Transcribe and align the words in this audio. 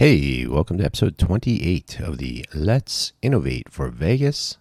Hey, 0.00 0.46
welcome 0.46 0.78
to 0.78 0.84
episode 0.86 1.18
28 1.18 2.00
of 2.00 2.16
the 2.16 2.46
Let's 2.54 3.12
Innovate 3.20 3.70
for 3.70 3.90
Vegas 3.90 4.56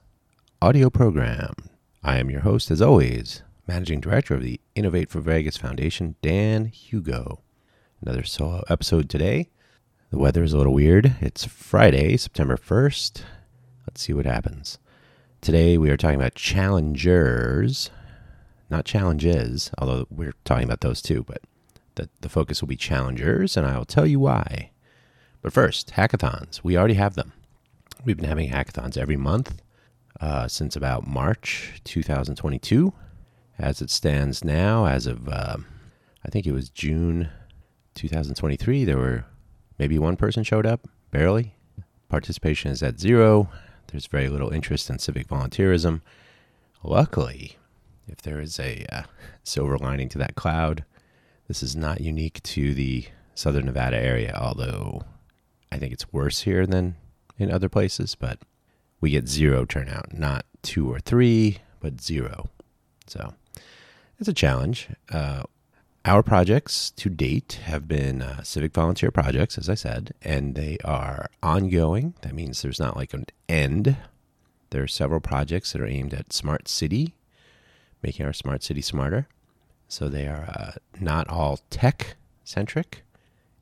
audio 0.61 0.89
program. 0.89 1.53
I 2.03 2.17
am 2.17 2.29
your 2.29 2.41
host, 2.41 2.69
as 2.69 2.81
always, 2.81 3.41
Managing 3.65 4.01
Director 4.01 4.35
of 4.35 4.43
the 4.43 4.59
Innovate 4.75 5.09
for 5.09 5.21
Vegas 5.21 5.55
Foundation, 5.55 6.15
Dan 6.21 6.65
Hugo. 6.65 7.39
Another 8.01 8.25
solo 8.25 8.65
episode 8.67 9.09
today. 9.09 9.47
The 10.09 10.17
weather 10.17 10.43
is 10.43 10.51
a 10.51 10.57
little 10.57 10.73
weird. 10.73 11.15
It's 11.21 11.45
Friday, 11.45 12.17
September 12.17 12.57
1st. 12.57 13.21
Let's 13.87 14.01
see 14.01 14.11
what 14.11 14.25
happens. 14.25 14.77
Today 15.39 15.77
we 15.77 15.89
are 15.89 15.95
talking 15.95 16.19
about 16.19 16.35
challengers, 16.35 17.91
not 18.69 18.83
challenges, 18.83 19.71
although 19.77 20.05
we're 20.09 20.33
talking 20.43 20.65
about 20.65 20.81
those 20.81 21.01
too, 21.01 21.23
but 21.23 21.39
the, 21.95 22.09
the 22.19 22.27
focus 22.27 22.59
will 22.59 22.67
be 22.67 22.75
challengers, 22.75 23.55
and 23.55 23.65
I 23.65 23.77
will 23.77 23.85
tell 23.85 24.05
you 24.05 24.19
why. 24.19 24.71
But 25.41 25.53
first, 25.53 25.91
hackathons. 25.91 26.63
We 26.63 26.77
already 26.77 26.95
have 26.95 27.15
them. 27.15 27.33
We've 28.03 28.17
been 28.17 28.29
having 28.29 28.49
hackathons 28.49 28.97
every 28.97 29.17
month 29.17 29.61
uh, 30.19 30.47
since 30.47 30.75
about 30.75 31.07
March 31.07 31.81
2022. 31.85 32.93
As 33.57 33.81
it 33.81 33.89
stands 33.89 34.43
now, 34.43 34.85
as 34.85 35.05
of 35.05 35.27
uh, 35.27 35.57
I 36.25 36.29
think 36.29 36.45
it 36.45 36.51
was 36.51 36.69
June 36.69 37.29
2023, 37.95 38.85
there 38.85 38.97
were 38.97 39.25
maybe 39.77 39.99
one 39.99 40.15
person 40.15 40.43
showed 40.43 40.65
up, 40.65 40.87
barely. 41.11 41.55
Participation 42.07 42.71
is 42.71 42.81
at 42.81 42.99
zero. 42.99 43.49
There's 43.87 44.07
very 44.07 44.29
little 44.29 44.49
interest 44.49 44.89
in 44.89 44.99
civic 44.99 45.27
volunteerism. 45.27 46.01
Luckily, 46.83 47.57
if 48.07 48.21
there 48.21 48.39
is 48.39 48.59
a 48.59 48.85
uh, 48.91 49.03
silver 49.43 49.77
lining 49.77 50.09
to 50.09 50.17
that 50.19 50.35
cloud, 50.35 50.85
this 51.47 51.61
is 51.61 51.75
not 51.75 52.01
unique 52.01 52.41
to 52.43 52.73
the 52.73 53.05
Southern 53.35 53.65
Nevada 53.65 53.97
area, 53.97 54.37
although 54.39 55.03
I 55.71 55.77
think 55.77 55.93
it's 55.93 56.11
worse 56.11 56.41
here 56.41 56.65
than 56.65 56.95
in 57.37 57.51
other 57.51 57.69
places, 57.69 58.15
but 58.15 58.39
we 59.01 59.11
get 59.11 59.27
zero 59.27 59.65
turnout, 59.65 60.13
not 60.13 60.45
two 60.61 60.91
or 60.91 60.99
three, 60.99 61.59
but 61.79 62.01
zero. 62.01 62.49
So 63.07 63.33
it's 64.19 64.29
a 64.29 64.33
challenge. 64.33 64.89
Uh, 65.09 65.43
our 66.05 66.23
projects 66.23 66.91
to 66.91 67.09
date 67.09 67.59
have 67.63 67.87
been 67.87 68.21
uh, 68.21 68.43
civic 68.43 68.73
volunteer 68.73 69.11
projects, 69.11 69.57
as 69.57 69.69
I 69.69 69.75
said, 69.75 70.13
and 70.21 70.55
they 70.55 70.77
are 70.83 71.29
ongoing. 71.43 72.13
That 72.21 72.33
means 72.33 72.61
there's 72.61 72.79
not 72.79 72.95
like 72.95 73.13
an 73.13 73.25
end. 73.47 73.97
There 74.69 74.83
are 74.83 74.87
several 74.87 75.19
projects 75.19 75.73
that 75.73 75.81
are 75.81 75.87
aimed 75.87 76.13
at 76.13 76.33
smart 76.33 76.67
city, 76.67 77.15
making 78.01 78.25
our 78.25 78.33
smart 78.33 78.63
city 78.63 78.81
smarter. 78.81 79.27
So 79.87 80.07
they 80.07 80.27
are 80.27 80.45
uh, 80.47 80.71
not 80.99 81.27
all 81.27 81.59
tech 81.69 82.15
centric. 82.43 83.03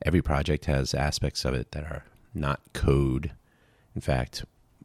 Every 0.04 0.22
project 0.22 0.66
has 0.66 0.94
aspects 0.94 1.44
of 1.44 1.54
it 1.54 1.72
that 1.72 1.84
are 1.84 2.04
not 2.34 2.60
code. 2.72 3.32
In 3.94 4.00
fact, 4.00 4.44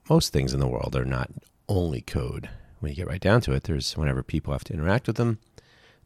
most 0.10 0.34
things 0.34 0.54
in 0.54 0.60
the 0.60 0.68
world 0.68 0.96
are 0.96 1.06
not 1.06 1.30
only 1.70 2.02
code. 2.02 2.50
When 2.80 2.90
you 2.92 2.96
get 2.96 3.08
right 3.08 3.22
down 3.22 3.42
to 3.42 3.54
it, 3.54 3.64
there's 3.64 3.96
whenever 3.96 4.24
people 4.24 4.54
have 4.54 4.64
to 4.66 4.74
interact 4.74 5.08
with 5.08 5.16
them, 5.16 5.40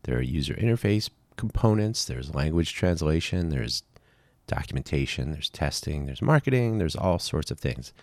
there 0.04 0.18
are 0.18 0.22
user 0.22 0.54
interface 0.54 1.10
components, 1.38 2.06
there's 2.06 2.36
language 2.36 2.74
translation, 2.74 3.50
there's 3.50 3.84
documentation, 4.48 5.32
there's 5.32 5.50
testing, 5.50 6.06
there's 6.06 6.22
marketing, 6.22 6.78
there's 6.78 6.96
all 6.96 7.20
sorts 7.20 7.52
of 7.52 7.60
things. 7.60 7.94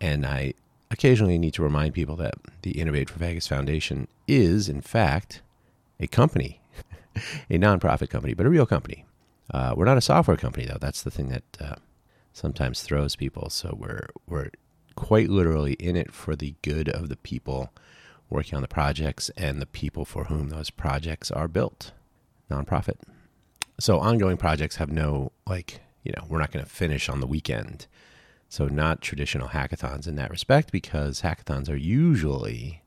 And 0.00 0.24
I 0.24 0.54
occasionally 0.90 1.38
need 1.38 1.54
to 1.54 1.62
remind 1.62 1.94
people 1.94 2.16
that 2.16 2.34
the 2.62 2.72
Innovate 2.72 3.10
for 3.10 3.18
Vegas 3.18 3.46
Foundation 3.46 4.08
is, 4.26 4.68
in 4.68 4.80
fact, 4.80 5.42
a 5.98 6.06
company, 6.06 6.60
a 7.50 7.58
nonprofit 7.58 8.10
company, 8.10 8.34
but 8.34 8.46
a 8.46 8.50
real 8.50 8.66
company. 8.66 9.04
Uh, 9.52 9.74
we're 9.76 9.84
not 9.84 9.98
a 9.98 10.02
software 10.02 10.36
company, 10.36 10.66
though. 10.66 10.78
That's 10.80 11.02
the 11.02 11.10
thing 11.10 11.28
that 11.28 11.42
uh, 11.60 11.74
sometimes 12.32 12.82
throws 12.82 13.16
people. 13.16 13.50
So 13.50 13.76
we're 13.78 14.08
we're 14.26 14.50
quite 14.96 15.28
literally 15.28 15.74
in 15.74 15.96
it 15.96 16.12
for 16.12 16.36
the 16.36 16.54
good 16.62 16.88
of 16.88 17.08
the 17.08 17.16
people 17.16 17.72
working 18.28 18.54
on 18.54 18.62
the 18.62 18.68
projects 18.68 19.30
and 19.36 19.60
the 19.60 19.66
people 19.66 20.04
for 20.04 20.24
whom 20.24 20.50
those 20.50 20.70
projects 20.70 21.30
are 21.30 21.48
built. 21.48 21.92
Nonprofit. 22.50 22.96
So 23.78 23.98
ongoing 23.98 24.36
projects 24.36 24.76
have 24.76 24.90
no 24.90 25.32
like 25.46 25.80
you 26.04 26.12
know 26.16 26.24
we're 26.28 26.38
not 26.38 26.52
going 26.52 26.64
to 26.64 26.70
finish 26.70 27.08
on 27.08 27.20
the 27.20 27.26
weekend. 27.26 27.86
So 28.48 28.66
not 28.66 29.00
traditional 29.00 29.48
hackathons 29.48 30.08
in 30.08 30.16
that 30.16 30.30
respect 30.30 30.72
because 30.72 31.22
hackathons 31.22 31.70
are 31.70 31.76
usually, 31.76 32.82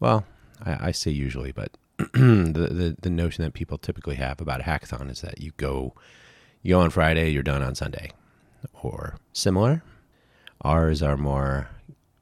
well, 0.00 0.26
I, 0.64 0.88
I 0.88 0.90
say 0.90 1.12
usually, 1.12 1.52
but 1.52 1.70
the, 2.12 2.68
the 2.70 2.96
the 3.02 3.10
notion 3.10 3.44
that 3.44 3.54
people 3.54 3.78
typically 3.78 4.16
have 4.16 4.40
about 4.40 4.60
a 4.60 4.64
hackathon 4.64 5.10
is 5.10 5.20
that 5.20 5.40
you 5.40 5.52
go 5.56 5.94
you 6.62 6.74
go 6.74 6.80
on 6.80 6.90
Friday, 6.90 7.30
you're 7.30 7.42
done 7.42 7.62
on 7.62 7.74
Sunday, 7.74 8.10
or 8.82 9.16
similar. 9.32 9.82
Ours 10.62 11.02
are 11.02 11.16
more 11.16 11.68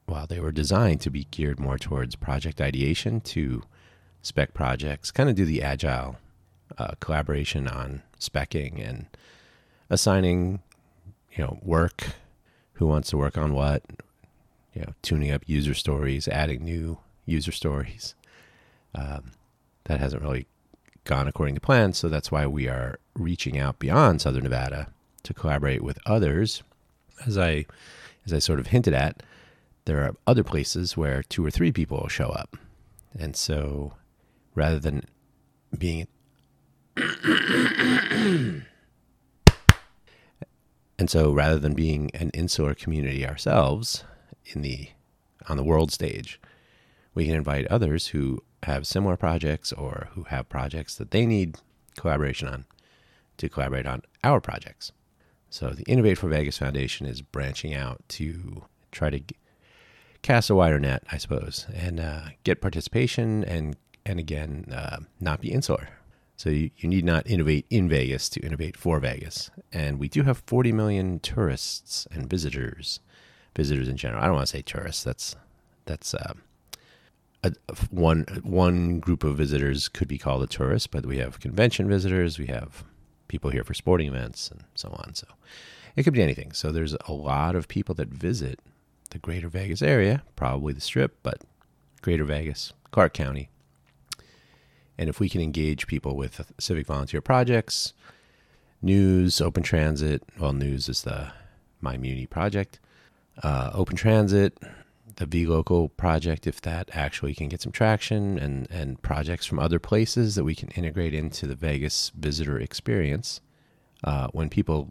well, 0.06 0.27
they 0.27 0.41
were 0.41 0.53
designed 0.53 1.00
to 1.03 1.10
be 1.10 1.25
geared 1.31 1.59
more 1.59 1.78
towards 1.78 2.16
project 2.16 2.60
ideation 2.60 3.21
to 3.21 3.62
spec 4.21 4.53
projects, 4.53 5.10
kind 5.10 5.31
of 5.31 5.37
do 5.37 5.44
the 5.44 5.62
agile 5.62 6.16
uh, 6.77 6.93
collaboration 7.00 7.66
on 7.66 8.03
specking 8.19 8.87
and 8.87 9.06
assigning, 9.91 10.60
you 11.33 11.44
know, 11.44 11.59
work, 11.62 12.15
who 12.75 12.87
wants 12.87 13.10
to 13.10 13.16
work 13.16 13.39
on 13.39 13.54
what, 13.54 13.83
you 14.75 14.83
know, 14.83 14.93
tuning 15.03 15.31
up 15.31 15.43
user 15.47 15.75
stories, 15.75 16.28
adding 16.28 16.65
new 16.65 16.99
user 17.27 17.53
stories. 17.53 18.15
Um, 18.94 19.33
that 19.84 20.00
hasn't 20.00 20.22
really 20.22 20.47
gone 21.04 21.28
according 21.28 21.54
to 21.54 21.60
plan. 21.60 21.93
So 21.93 22.09
that's 22.09 22.31
why 22.31 22.47
we 22.47 22.69
are 22.69 22.98
reaching 23.15 23.59
out 23.59 23.78
beyond 23.78 24.20
Southern 24.20 24.44
Nevada 24.44 24.88
to 25.25 25.34
collaborate 25.34 25.82
with 25.82 25.98
others. 26.06 26.62
As 27.26 27.38
I, 27.38 27.66
as 28.26 28.32
I 28.32 28.38
sort 28.38 28.60
of 28.60 28.69
hinted 28.69 28.94
at, 28.94 29.22
there 29.84 30.03
are 30.04 30.16
other 30.26 30.44
places 30.44 30.97
where 30.97 31.22
two 31.22 31.44
or 31.44 31.50
three 31.50 31.72
people 31.72 31.98
will 31.98 32.09
show 32.09 32.28
up. 32.28 32.56
And 33.19 33.37
so 33.37 33.94
rather 34.54 34.78
than 34.78 35.04
being 35.76 36.06
and 36.97 38.65
so 41.09 41.32
rather 41.32 41.59
than 41.59 41.75
being 41.75 42.10
an 42.15 42.31
insular 42.31 42.75
community 42.75 43.26
ourselves 43.26 44.04
in 44.47 44.62
the 44.62 44.88
on 45.48 45.56
the 45.56 45.65
world 45.65 45.91
stage, 45.91 46.41
we 47.15 47.25
can 47.26 47.34
invite 47.34 47.66
others 47.66 48.09
who 48.09 48.42
have 48.64 48.86
similar 48.86 49.16
projects 49.16 49.72
or 49.72 50.08
who 50.12 50.24
have 50.24 50.48
projects 50.48 50.94
that 50.96 51.10
they 51.10 51.26
need 51.26 51.56
collaboration 51.96 52.48
on 52.48 52.64
to 53.36 53.48
collaborate 53.48 53.86
on 53.86 54.02
our 54.22 54.40
projects. 54.40 54.92
So 55.50 55.70
the 55.70 55.82
Innovate 55.84 56.18
for 56.18 56.28
Vegas 56.28 56.58
Foundation 56.58 57.06
is 57.06 57.20
branching 57.20 57.74
out 57.74 58.02
to 58.10 58.64
try 58.90 59.10
to 59.10 59.20
cast 60.22 60.48
a 60.48 60.54
wider 60.54 60.78
net, 60.78 61.02
I 61.10 61.18
suppose, 61.18 61.66
and 61.74 62.00
uh, 62.00 62.22
get 62.44 62.60
participation 62.60 63.44
and 63.44 63.76
and 64.04 64.18
again 64.18 64.66
uh, 64.74 64.98
not 65.20 65.40
be 65.40 65.52
insular. 65.52 65.88
So 66.36 66.50
you, 66.50 66.70
you 66.76 66.88
need 66.88 67.04
not 67.04 67.26
innovate 67.28 67.66
in 67.70 67.88
Vegas 67.88 68.28
to 68.30 68.40
innovate 68.40 68.76
for 68.76 68.98
Vegas. 68.98 69.50
And 69.72 70.00
we 70.00 70.08
do 70.08 70.22
have 70.24 70.42
40 70.46 70.72
million 70.72 71.20
tourists 71.20 72.08
and 72.10 72.28
visitors, 72.28 72.98
visitors 73.54 73.86
in 73.86 73.96
general. 73.96 74.22
I 74.22 74.26
don't 74.26 74.34
want 74.34 74.48
to 74.48 74.56
say 74.56 74.62
tourists. 74.62 75.04
That's 75.04 75.36
that's 75.84 76.14
uh, 76.14 76.34
a, 77.42 77.53
one 77.91 78.25
one 78.42 79.00
group 79.00 79.25
of 79.25 79.36
visitors 79.36 79.88
could 79.88 80.08
be 80.08 80.19
called 80.19 80.42
a 80.42 80.47
tourist, 80.47 80.91
but 80.91 81.06
we 81.06 81.19
have 81.19 81.41
convention 81.41 81.88
visitors, 81.88 82.38
we 82.38 82.47
have 82.47 82.84
people 83.28 83.50
here 83.50 83.64
for 83.64 83.75
sporting 83.75 84.08
events, 84.08 84.50
and 84.50 84.64
so 84.75 84.88
on. 84.91 85.14
So 85.14 85.26
it 85.97 86.04
could 86.04 86.14
be 86.14 86.22
anything. 86.22 86.53
So 86.53 86.70
there's 86.70 86.94
a 87.06 87.12
lot 87.12 87.56
of 87.56 87.69
people 87.69 87.94
that 87.97 88.08
visit 88.08 88.60
the 89.10 89.19
Greater 89.19 89.48
Vegas 89.48 89.82
area, 89.82 90.22
probably 90.36 90.72
the 90.72 90.80
Strip, 90.80 91.19
but 91.22 91.42
Greater 92.00 92.25
Vegas, 92.25 92.72
Clark 92.91 93.14
County. 93.14 93.48
And 94.98 95.09
if 95.09 95.20
we 95.20 95.28
can 95.28 95.41
engage 95.41 95.86
people 95.86 96.16
with 96.16 96.53
civic 96.59 96.86
volunteer 96.86 97.20
projects, 97.20 97.92
news, 98.80 99.41
open 99.41 99.62
transit, 99.62 100.22
well, 100.38 100.53
news 100.53 100.88
is 100.88 101.03
the 101.03 101.32
My 101.80 101.97
Muni 101.97 102.26
project, 102.26 102.78
uh, 103.42 103.71
open 103.74 103.97
transit, 103.97 104.59
the 105.16 105.26
vLocal 105.26 105.91
project, 105.97 106.47
if 106.47 106.60
that 106.62 106.91
actually 106.92 107.34
can 107.34 107.48
get 107.48 107.60
some 107.60 107.72
traction, 107.72 108.38
and, 108.38 108.70
and 108.70 109.00
projects 109.03 109.47
from 109.47 109.59
other 109.59 109.78
places 109.78 110.34
that 110.34 110.44
we 110.44 110.54
can 110.54 110.68
integrate 110.70 111.14
into 111.14 111.47
the 111.47 111.54
Vegas 111.54 112.10
visitor 112.14 112.59
experience. 112.59 113.41
Uh, 114.04 114.28
when 114.32 114.48
people 114.48 114.91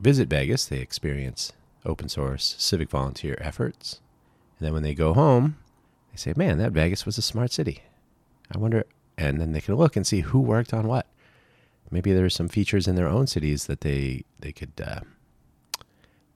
visit 0.00 0.28
Vegas, 0.28 0.66
they 0.66 0.78
experience 0.78 1.52
open 1.84 2.08
source 2.08 2.54
civic 2.58 2.90
volunteer 2.90 3.36
efforts. 3.40 4.00
And 4.58 4.66
then 4.66 4.72
when 4.74 4.82
they 4.82 4.94
go 4.94 5.14
home, 5.14 5.56
they 6.10 6.16
say, 6.16 6.32
man, 6.36 6.58
that 6.58 6.72
Vegas 6.72 7.04
was 7.04 7.18
a 7.18 7.22
smart 7.22 7.52
city. 7.52 7.82
I 8.54 8.58
wonder, 8.58 8.84
and 9.18 9.40
then 9.40 9.52
they 9.52 9.60
can 9.60 9.74
look 9.74 9.96
and 9.96 10.06
see 10.06 10.20
who 10.20 10.40
worked 10.40 10.72
on 10.72 10.86
what. 10.86 11.06
Maybe 11.90 12.12
there's 12.12 12.34
some 12.34 12.48
features 12.48 12.88
in 12.88 12.96
their 12.96 13.08
own 13.08 13.26
cities 13.26 13.66
that 13.66 13.82
they, 13.82 14.24
they 14.40 14.52
could 14.52 14.72
uh, 14.84 15.00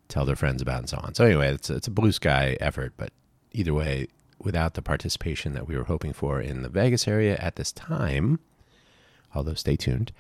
tell 0.09 0.25
their 0.25 0.37
friends 0.37 0.63
about 0.63 0.81
and 0.81 0.89
so 0.89 0.99
on. 1.03 1.15
So 1.15 1.25
anyway, 1.25 1.55
it's 1.55 1.71
a, 1.71 1.77
it's 1.77 1.87
a 1.87 1.93
blue 1.93 2.13
sky 2.13 2.57
effort, 2.61 2.93
but 2.97 3.13
either 3.53 3.75
way, 3.75 4.09
without 4.39 4.75
the 4.75 4.83
participation 4.83 5.53
that 5.53 5.67
we 5.67 5.77
were 5.77 5.85
hoping 5.85 6.13
for 6.13 6.41
in 6.41 6.63
the 6.63 6.69
Vegas 6.69 7.09
area 7.09 7.37
at 7.39 7.57
this 7.57 7.73
time, 7.73 8.39
although 9.35 9.55
stay 9.55 9.77
tuned, 9.77 10.13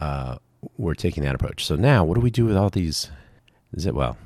uh, 0.00 0.36
we're 0.76 0.94
taking 0.94 1.22
that 1.24 1.34
approach. 1.34 1.64
So 1.64 1.76
now, 1.76 2.04
what 2.04 2.14
do 2.14 2.20
we 2.20 2.30
do 2.30 2.44
with 2.44 2.56
all 2.56 2.70
these 2.70 3.10
Is 3.72 3.86
it 3.86 3.94
well? 3.94 4.16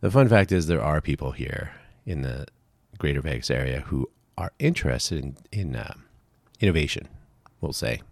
The 0.00 0.10
fun 0.10 0.28
fact 0.28 0.52
is 0.52 0.66
there 0.66 0.82
are 0.82 1.00
people 1.00 1.32
here 1.32 1.72
in 2.06 2.22
the 2.22 2.46
Greater 2.98 3.20
Vegas 3.20 3.50
area 3.50 3.80
who 3.80 4.08
are 4.36 4.52
interested 4.58 5.22
in 5.22 5.36
in 5.52 5.76
uh, 5.76 5.94
innovation. 6.60 7.08
We'll 7.60 7.72
say, 7.72 8.02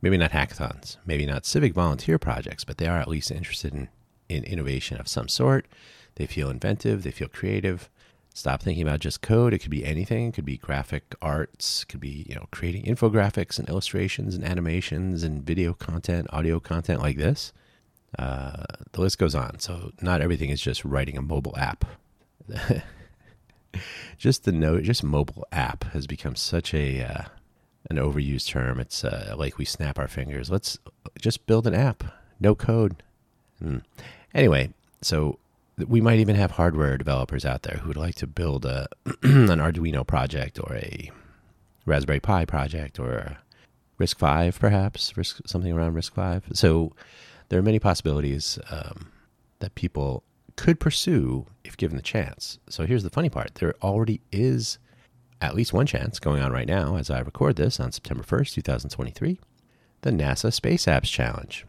maybe 0.00 0.16
not 0.16 0.30
hackathons, 0.30 0.96
maybe 1.04 1.26
not 1.26 1.46
civic 1.46 1.74
volunteer 1.74 2.18
projects, 2.18 2.64
but 2.64 2.78
they 2.78 2.86
are 2.86 2.98
at 2.98 3.08
least 3.08 3.30
interested 3.30 3.74
in 3.74 3.88
in 4.36 4.44
innovation 4.44 4.98
of 4.98 5.08
some 5.08 5.28
sort. 5.28 5.66
They 6.16 6.26
feel 6.26 6.50
inventive. 6.50 7.02
They 7.02 7.10
feel 7.10 7.28
creative. 7.28 7.88
Stop 8.34 8.62
thinking 8.62 8.82
about 8.82 9.00
just 9.00 9.20
code. 9.20 9.52
It 9.52 9.58
could 9.58 9.70
be 9.70 9.84
anything. 9.84 10.28
It 10.28 10.34
could 10.34 10.44
be 10.44 10.56
graphic 10.56 11.14
arts. 11.20 11.82
It 11.82 11.88
could 11.88 12.00
be 12.00 12.24
you 12.28 12.34
know 12.34 12.46
creating 12.50 12.84
infographics 12.84 13.58
and 13.58 13.68
illustrations 13.68 14.34
and 14.34 14.44
animations 14.44 15.22
and 15.22 15.42
video 15.42 15.74
content, 15.74 16.28
audio 16.30 16.58
content 16.58 17.00
like 17.00 17.16
this. 17.16 17.52
Uh, 18.18 18.64
the 18.92 19.00
list 19.00 19.18
goes 19.18 19.34
on. 19.34 19.58
So 19.58 19.92
not 20.00 20.20
everything 20.20 20.50
is 20.50 20.60
just 20.60 20.84
writing 20.84 21.16
a 21.16 21.22
mobile 21.22 21.56
app. 21.58 21.84
just 24.18 24.44
the 24.44 24.52
note, 24.52 24.82
just 24.82 25.02
mobile 25.02 25.46
app 25.52 25.84
has 25.92 26.06
become 26.06 26.36
such 26.36 26.74
a 26.74 27.02
uh, 27.02 27.24
an 27.90 27.96
overused 27.96 28.48
term. 28.48 28.80
It's 28.80 29.04
uh, 29.04 29.34
like 29.36 29.58
we 29.58 29.64
snap 29.64 29.98
our 29.98 30.08
fingers. 30.08 30.50
Let's 30.50 30.78
just 31.18 31.46
build 31.46 31.66
an 31.66 31.74
app, 31.74 32.04
no 32.40 32.54
code. 32.54 33.02
Hmm. 33.60 33.78
Anyway, 34.34 34.72
so 35.00 35.38
we 35.88 36.00
might 36.00 36.18
even 36.18 36.36
have 36.36 36.52
hardware 36.52 36.96
developers 36.96 37.44
out 37.44 37.62
there 37.62 37.78
who 37.78 37.88
would 37.88 37.96
like 37.96 38.14
to 38.16 38.26
build 38.26 38.64
a 38.64 38.86
an 39.22 39.58
Arduino 39.58 40.06
project 40.06 40.58
or 40.58 40.74
a 40.76 41.10
Raspberry 41.86 42.20
Pi 42.20 42.44
project 42.44 42.98
or 42.98 43.38
Risk 43.98 44.18
RISC-V, 44.18 44.58
perhaps 44.58 45.16
Risk 45.16 45.40
something 45.46 45.72
around 45.72 45.94
RISC-V. 45.94 46.54
So 46.54 46.92
there 47.48 47.58
are 47.58 47.62
many 47.62 47.78
possibilities 47.78 48.58
um, 48.70 49.10
that 49.58 49.74
people 49.74 50.22
could 50.56 50.80
pursue 50.80 51.46
if 51.64 51.76
given 51.76 51.96
the 51.96 52.02
chance. 52.02 52.58
So 52.68 52.86
here's 52.86 53.02
the 53.02 53.10
funny 53.10 53.30
part: 53.30 53.56
there 53.56 53.74
already 53.82 54.20
is 54.30 54.78
at 55.40 55.54
least 55.54 55.72
one 55.72 55.86
chance 55.86 56.20
going 56.20 56.40
on 56.40 56.52
right 56.52 56.68
now, 56.68 56.96
as 56.96 57.10
I 57.10 57.20
record 57.20 57.56
this 57.56 57.80
on 57.80 57.90
September 57.90 58.22
1st, 58.22 58.54
2023, 58.54 59.40
the 60.02 60.10
NASA 60.10 60.52
Space 60.52 60.86
Apps 60.86 61.04
Challenge. 61.06 61.66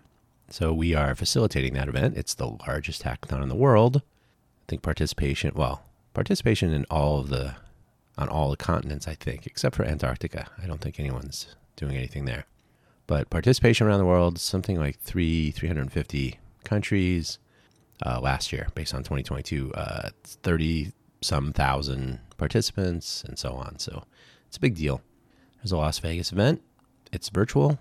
So 0.50 0.74
we 0.74 0.94
are 0.94 1.16
facilitating 1.16 1.74
that 1.74 1.88
event. 1.88 2.18
It's 2.18 2.34
the 2.34 2.48
largest 2.68 3.04
hackathon 3.04 3.42
in 3.42 3.50
the 3.50 3.56
world. 3.56 3.98
I 3.98 4.66
think 4.68 4.82
participation, 4.82 5.52
well, 5.56 5.84
participation 6.14 6.72
in 6.72 6.86
all 6.90 7.20
of 7.20 7.30
the, 7.30 7.56
on 8.18 8.30
all 8.30 8.50
the 8.50 8.58
continents, 8.58 9.08
I 9.08 9.16
think, 9.16 9.48
except 9.48 9.76
for 9.76 9.84
Antarctica. 9.84 10.48
I 10.62 10.68
don't 10.68 10.82
think 10.82 11.00
anyone's 11.00 11.48
doing 11.76 11.96
anything 11.98 12.26
there. 12.26 12.46
But 13.08 13.30
participation 13.30 13.88
around 13.88 14.00
the 14.00 14.06
world, 14.06 14.40
something 14.40 14.78
like 14.78 15.00
three, 15.00 15.52
350 15.52 16.40
countries 16.64 17.40
uh, 18.06 18.20
last 18.22 18.54
year, 18.54 18.70
based 18.76 18.94
on 18.94 19.02
2022, 19.02 19.74
uh, 19.74 20.10
30 20.24 20.92
some 21.24 21.54
thousand 21.54 22.20
participants 22.38 23.24
and 23.24 23.40
so 23.40 23.54
on. 23.54 23.80
So 23.80 24.04
it's 24.48 24.58
a 24.58 24.60
big 24.60 24.76
deal. 24.76 25.02
There's 25.58 25.72
a 25.72 25.78
Las 25.78 26.00
Vegas 26.00 26.32
event. 26.32 26.62
It's 27.12 27.30
virtual. 27.30 27.80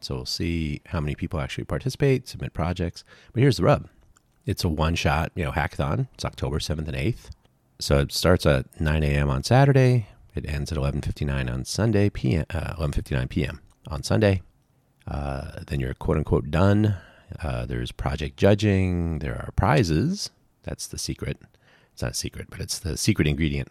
So 0.00 0.16
we'll 0.16 0.26
see 0.26 0.80
how 0.86 1.00
many 1.00 1.14
people 1.14 1.40
actually 1.40 1.64
participate, 1.64 2.28
submit 2.28 2.52
projects. 2.52 3.04
But 3.32 3.40
here's 3.40 3.56
the 3.56 3.64
rub. 3.64 3.88
It's 4.46 4.64
a 4.64 4.68
one 4.68 4.94
shot, 4.94 5.32
you 5.34 5.44
know, 5.44 5.52
hackathon. 5.52 6.08
It's 6.14 6.24
October 6.24 6.58
7th 6.58 6.88
and 6.88 6.96
8th. 6.96 7.30
So 7.80 7.98
it 8.00 8.12
starts 8.12 8.46
at 8.46 8.80
9 8.80 9.02
a.m. 9.02 9.30
on 9.30 9.42
Saturday. 9.44 10.08
It 10.34 10.48
ends 10.48 10.70
at 10.70 10.78
11:59 10.78 11.52
on 11.52 11.64
Sunday 11.64 12.10
p.m. 12.10 12.44
Uh, 12.50 12.74
11:59 12.76 13.28
p.m. 13.28 13.60
on 13.88 14.02
Sunday. 14.02 14.42
Uh, 15.06 15.60
then 15.66 15.80
you're 15.80 15.94
quote 15.94 16.16
unquote 16.16 16.50
done. 16.50 16.96
Uh, 17.42 17.66
there's 17.66 17.92
project 17.92 18.36
judging. 18.36 19.18
There 19.18 19.34
are 19.34 19.52
prizes. 19.56 20.30
That's 20.62 20.86
the 20.86 20.98
secret. 20.98 21.38
It's 21.92 22.02
not 22.02 22.12
a 22.12 22.14
secret, 22.14 22.48
but 22.50 22.60
it's 22.60 22.78
the 22.78 22.96
secret 22.96 23.26
ingredient. 23.26 23.68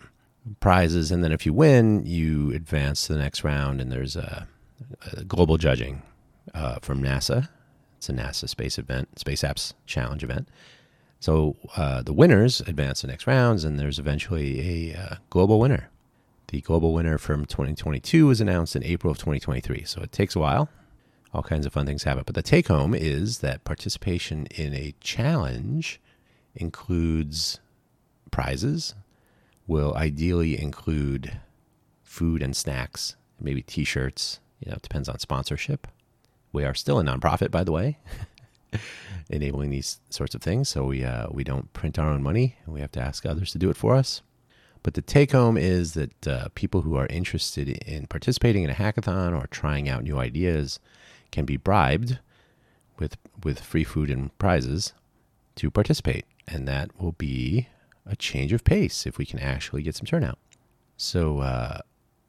Prizes, 0.59 1.11
and 1.11 1.23
then 1.23 1.31
if 1.31 1.45
you 1.45 1.53
win, 1.53 2.05
you 2.05 2.51
advance 2.53 3.07
to 3.07 3.13
the 3.13 3.19
next 3.19 3.43
round, 3.43 3.81
and 3.81 3.91
there's 3.91 4.15
a, 4.15 4.47
a 5.13 5.23
global 5.23 5.57
judging 5.57 6.01
uh, 6.53 6.79
from 6.81 7.01
NASA. 7.01 7.49
It's 7.97 8.09
a 8.09 8.13
NASA 8.13 8.47
space 8.47 8.77
event, 8.77 9.19
Space 9.19 9.41
Apps 9.41 9.73
Challenge 9.85 10.23
event. 10.23 10.47
So 11.19 11.55
uh, 11.75 12.03
the 12.03 12.13
winners 12.13 12.61
advance 12.61 13.01
the 13.01 13.07
next 13.07 13.25
rounds, 13.25 13.63
and 13.63 13.79
there's 13.79 13.99
eventually 13.99 14.91
a 14.93 14.99
uh, 14.99 15.15
global 15.29 15.59
winner. 15.59 15.89
The 16.47 16.61
global 16.61 16.93
winner 16.93 17.17
from 17.17 17.45
2022 17.45 18.27
was 18.27 18.39
announced 18.39 18.75
in 18.75 18.83
April 18.83 19.11
of 19.11 19.17
2023. 19.17 19.83
So 19.83 20.01
it 20.01 20.11
takes 20.11 20.35
a 20.35 20.39
while. 20.39 20.69
All 21.33 21.43
kinds 21.43 21.65
of 21.65 21.73
fun 21.73 21.85
things 21.85 22.03
happen. 22.03 22.23
But 22.25 22.35
the 22.35 22.41
take 22.41 22.67
home 22.67 22.93
is 22.93 23.39
that 23.39 23.63
participation 23.65 24.45
in 24.55 24.73
a 24.73 24.93
challenge 25.01 25.99
includes 26.55 27.59
prizes, 28.31 28.95
will 29.65 29.93
ideally 29.95 30.59
include 30.59 31.39
food 32.03 32.41
and 32.41 32.55
snacks, 32.55 33.15
maybe 33.39 33.61
t 33.61 33.83
shirts. 33.83 34.39
You 34.59 34.71
know, 34.71 34.77
it 34.77 34.83
depends 34.83 35.09
on 35.09 35.19
sponsorship. 35.19 35.87
We 36.51 36.63
are 36.63 36.73
still 36.73 36.99
a 36.99 37.03
nonprofit, 37.03 37.51
by 37.51 37.63
the 37.63 37.71
way, 37.71 37.97
enabling 39.29 39.69
these 39.69 39.99
sorts 40.09 40.35
of 40.35 40.41
things. 40.41 40.69
So 40.69 40.85
we 40.85 41.03
uh, 41.03 41.27
we 41.31 41.43
don't 41.43 41.71
print 41.73 41.99
our 41.99 42.09
own 42.09 42.23
money. 42.23 42.55
And 42.65 42.73
we 42.73 42.81
have 42.81 42.91
to 42.93 43.01
ask 43.01 43.25
others 43.25 43.51
to 43.51 43.57
do 43.57 43.69
it 43.69 43.77
for 43.77 43.95
us. 43.95 44.21
But 44.83 44.93
the 44.93 45.01
take 45.01 45.31
home 45.33 45.57
is 45.57 45.93
that 45.95 46.27
uh, 46.27 46.47
people 46.55 46.81
who 46.81 46.95
are 46.95 47.07
interested 47.07 47.67
in 47.69 48.07
participating 48.07 48.63
in 48.63 48.69
a 48.69 48.73
hackathon 48.73 49.37
or 49.37 49.47
trying 49.47 49.89
out 49.89 50.03
new 50.03 50.17
ideas 50.17 50.79
can 51.31 51.45
be 51.45 51.57
bribed 51.57 52.19
with 52.99 53.17
with 53.43 53.59
free 53.59 53.83
food 53.83 54.09
and 54.09 54.35
prizes 54.37 54.93
to 55.55 55.69
participate, 55.69 56.25
and 56.47 56.67
that 56.67 56.99
will 57.01 57.13
be 57.13 57.67
a 58.05 58.15
change 58.15 58.53
of 58.53 58.63
pace 58.63 59.05
if 59.05 59.17
we 59.17 59.25
can 59.25 59.39
actually 59.39 59.81
get 59.81 59.95
some 59.95 60.05
turnout. 60.05 60.39
So 60.95 61.39
uh, 61.39 61.79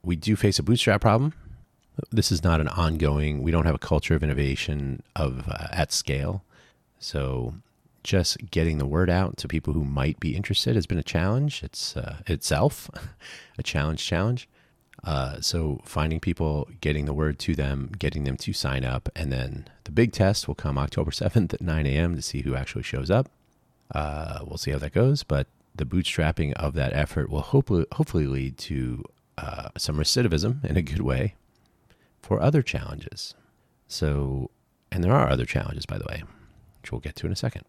we 0.02 0.16
do 0.16 0.36
face 0.36 0.58
a 0.58 0.62
bootstrap 0.62 1.00
problem 1.00 1.34
this 2.10 2.32
is 2.32 2.42
not 2.42 2.60
an 2.60 2.68
ongoing. 2.68 3.42
We 3.42 3.50
don't 3.50 3.66
have 3.66 3.74
a 3.74 3.78
culture 3.78 4.14
of 4.14 4.22
innovation 4.22 5.02
of 5.16 5.48
uh, 5.48 5.68
at 5.72 5.92
scale. 5.92 6.44
So 6.98 7.54
just 8.02 8.50
getting 8.50 8.78
the 8.78 8.86
word 8.86 9.10
out 9.10 9.36
to 9.38 9.48
people 9.48 9.74
who 9.74 9.84
might 9.84 10.18
be 10.20 10.36
interested 10.36 10.74
has 10.74 10.86
been 10.86 10.98
a 10.98 11.02
challenge. 11.02 11.62
It's 11.62 11.96
uh, 11.96 12.18
itself 12.26 12.90
a 13.58 13.62
challenge. 13.62 14.04
Challenge. 14.04 14.48
Uh, 15.04 15.40
so 15.40 15.80
finding 15.84 16.18
people, 16.18 16.68
getting 16.80 17.04
the 17.04 17.14
word 17.14 17.38
to 17.38 17.54
them, 17.54 17.92
getting 17.98 18.24
them 18.24 18.36
to 18.36 18.52
sign 18.52 18.84
up, 18.84 19.08
and 19.14 19.32
then 19.32 19.66
the 19.84 19.92
big 19.92 20.12
test 20.12 20.48
will 20.48 20.56
come 20.56 20.76
October 20.76 21.10
seventh 21.12 21.54
at 21.54 21.60
nine 21.60 21.86
a.m. 21.86 22.16
to 22.16 22.22
see 22.22 22.42
who 22.42 22.54
actually 22.54 22.82
shows 22.82 23.10
up. 23.10 23.28
Uh, 23.94 24.40
we'll 24.44 24.58
see 24.58 24.70
how 24.70 24.78
that 24.78 24.92
goes, 24.92 25.22
but 25.22 25.46
the 25.74 25.86
bootstrapping 25.86 26.52
of 26.54 26.74
that 26.74 26.92
effort 26.92 27.30
will 27.30 27.40
hopefully 27.40 27.86
hopefully 27.92 28.26
lead 28.26 28.58
to 28.58 29.04
uh, 29.38 29.68
some 29.76 29.96
recidivism 29.96 30.64
in 30.64 30.76
a 30.76 30.82
good 30.82 31.00
way 31.00 31.34
for 32.28 32.42
other 32.42 32.60
challenges. 32.60 33.34
So, 33.86 34.50
and 34.92 35.02
there 35.02 35.14
are 35.14 35.30
other 35.30 35.46
challenges, 35.46 35.86
by 35.86 35.96
the 35.96 36.04
way, 36.10 36.22
which 36.82 36.92
we'll 36.92 37.00
get 37.00 37.16
to 37.16 37.26
in 37.26 37.32
a 37.32 37.36
second. 37.36 37.64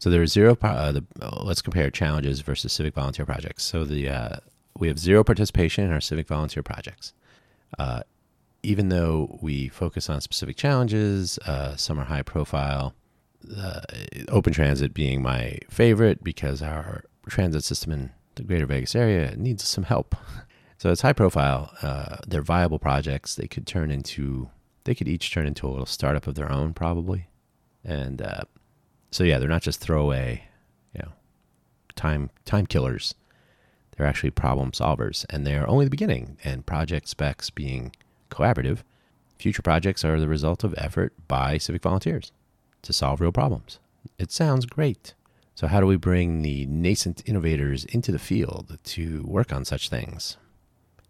So 0.00 0.10
there 0.10 0.24
is 0.24 0.32
zero. 0.32 0.58
Uh, 0.60 0.90
the, 0.90 1.04
uh, 1.20 1.44
let's 1.44 1.62
compare 1.62 1.88
challenges 1.88 2.40
versus 2.40 2.72
civic 2.72 2.94
volunteer 2.94 3.24
projects. 3.24 3.62
So 3.62 3.84
the 3.84 4.08
uh, 4.08 4.36
we 4.76 4.88
have 4.88 4.98
zero 4.98 5.22
participation 5.22 5.84
in 5.84 5.92
our 5.92 6.00
civic 6.00 6.26
volunteer 6.26 6.64
projects. 6.64 7.12
Uh, 7.78 8.02
even 8.64 8.88
though 8.88 9.38
we 9.40 9.68
focus 9.68 10.10
on 10.10 10.20
specific 10.20 10.56
challenges, 10.56 11.38
uh, 11.46 11.76
some 11.76 12.00
are 12.00 12.06
high 12.06 12.22
profile. 12.22 12.92
open 14.30 14.52
transit 14.52 14.92
being 14.92 15.22
my 15.22 15.58
favorite 15.70 16.24
because 16.24 16.60
our 16.60 17.04
transit 17.28 17.62
system 17.62 17.92
in 17.92 18.10
the 18.34 18.42
greater 18.42 18.66
Vegas 18.66 18.96
area 18.96 19.36
needs 19.36 19.62
some 19.62 19.84
help. 19.84 20.16
So 20.82 20.90
it's 20.90 21.02
high 21.02 21.12
profile. 21.12 21.72
Uh, 21.80 22.16
they're 22.26 22.42
viable 22.42 22.80
projects. 22.80 23.36
They 23.36 23.46
could 23.46 23.68
turn 23.68 23.92
into, 23.92 24.50
they 24.82 24.96
could 24.96 25.06
each 25.06 25.32
turn 25.32 25.46
into 25.46 25.68
a 25.68 25.70
little 25.70 25.86
startup 25.86 26.26
of 26.26 26.34
their 26.34 26.50
own, 26.50 26.74
probably. 26.74 27.28
And 27.84 28.20
uh, 28.20 28.40
so 29.12 29.22
yeah, 29.22 29.38
they're 29.38 29.48
not 29.48 29.62
just 29.62 29.78
throwaway, 29.78 30.42
you 30.92 31.02
know, 31.04 31.12
time 31.94 32.30
time 32.44 32.66
killers. 32.66 33.14
They're 33.96 34.08
actually 34.08 34.32
problem 34.32 34.72
solvers, 34.72 35.24
and 35.30 35.46
they 35.46 35.54
are 35.54 35.68
only 35.68 35.84
the 35.84 35.90
beginning. 35.90 36.36
And 36.42 36.66
project 36.66 37.06
specs 37.06 37.48
being 37.48 37.94
collaborative, 38.28 38.78
future 39.38 39.62
projects 39.62 40.04
are 40.04 40.18
the 40.18 40.26
result 40.26 40.64
of 40.64 40.74
effort 40.76 41.12
by 41.28 41.58
civic 41.58 41.82
volunteers 41.82 42.32
to 42.82 42.92
solve 42.92 43.20
real 43.20 43.30
problems. 43.30 43.78
It 44.18 44.32
sounds 44.32 44.66
great. 44.66 45.14
So, 45.54 45.68
how 45.68 45.78
do 45.78 45.86
we 45.86 45.94
bring 45.94 46.42
the 46.42 46.66
nascent 46.66 47.22
innovators 47.24 47.84
into 47.84 48.10
the 48.10 48.18
field 48.18 48.78
to 48.82 49.22
work 49.24 49.52
on 49.52 49.64
such 49.64 49.88
things? 49.88 50.38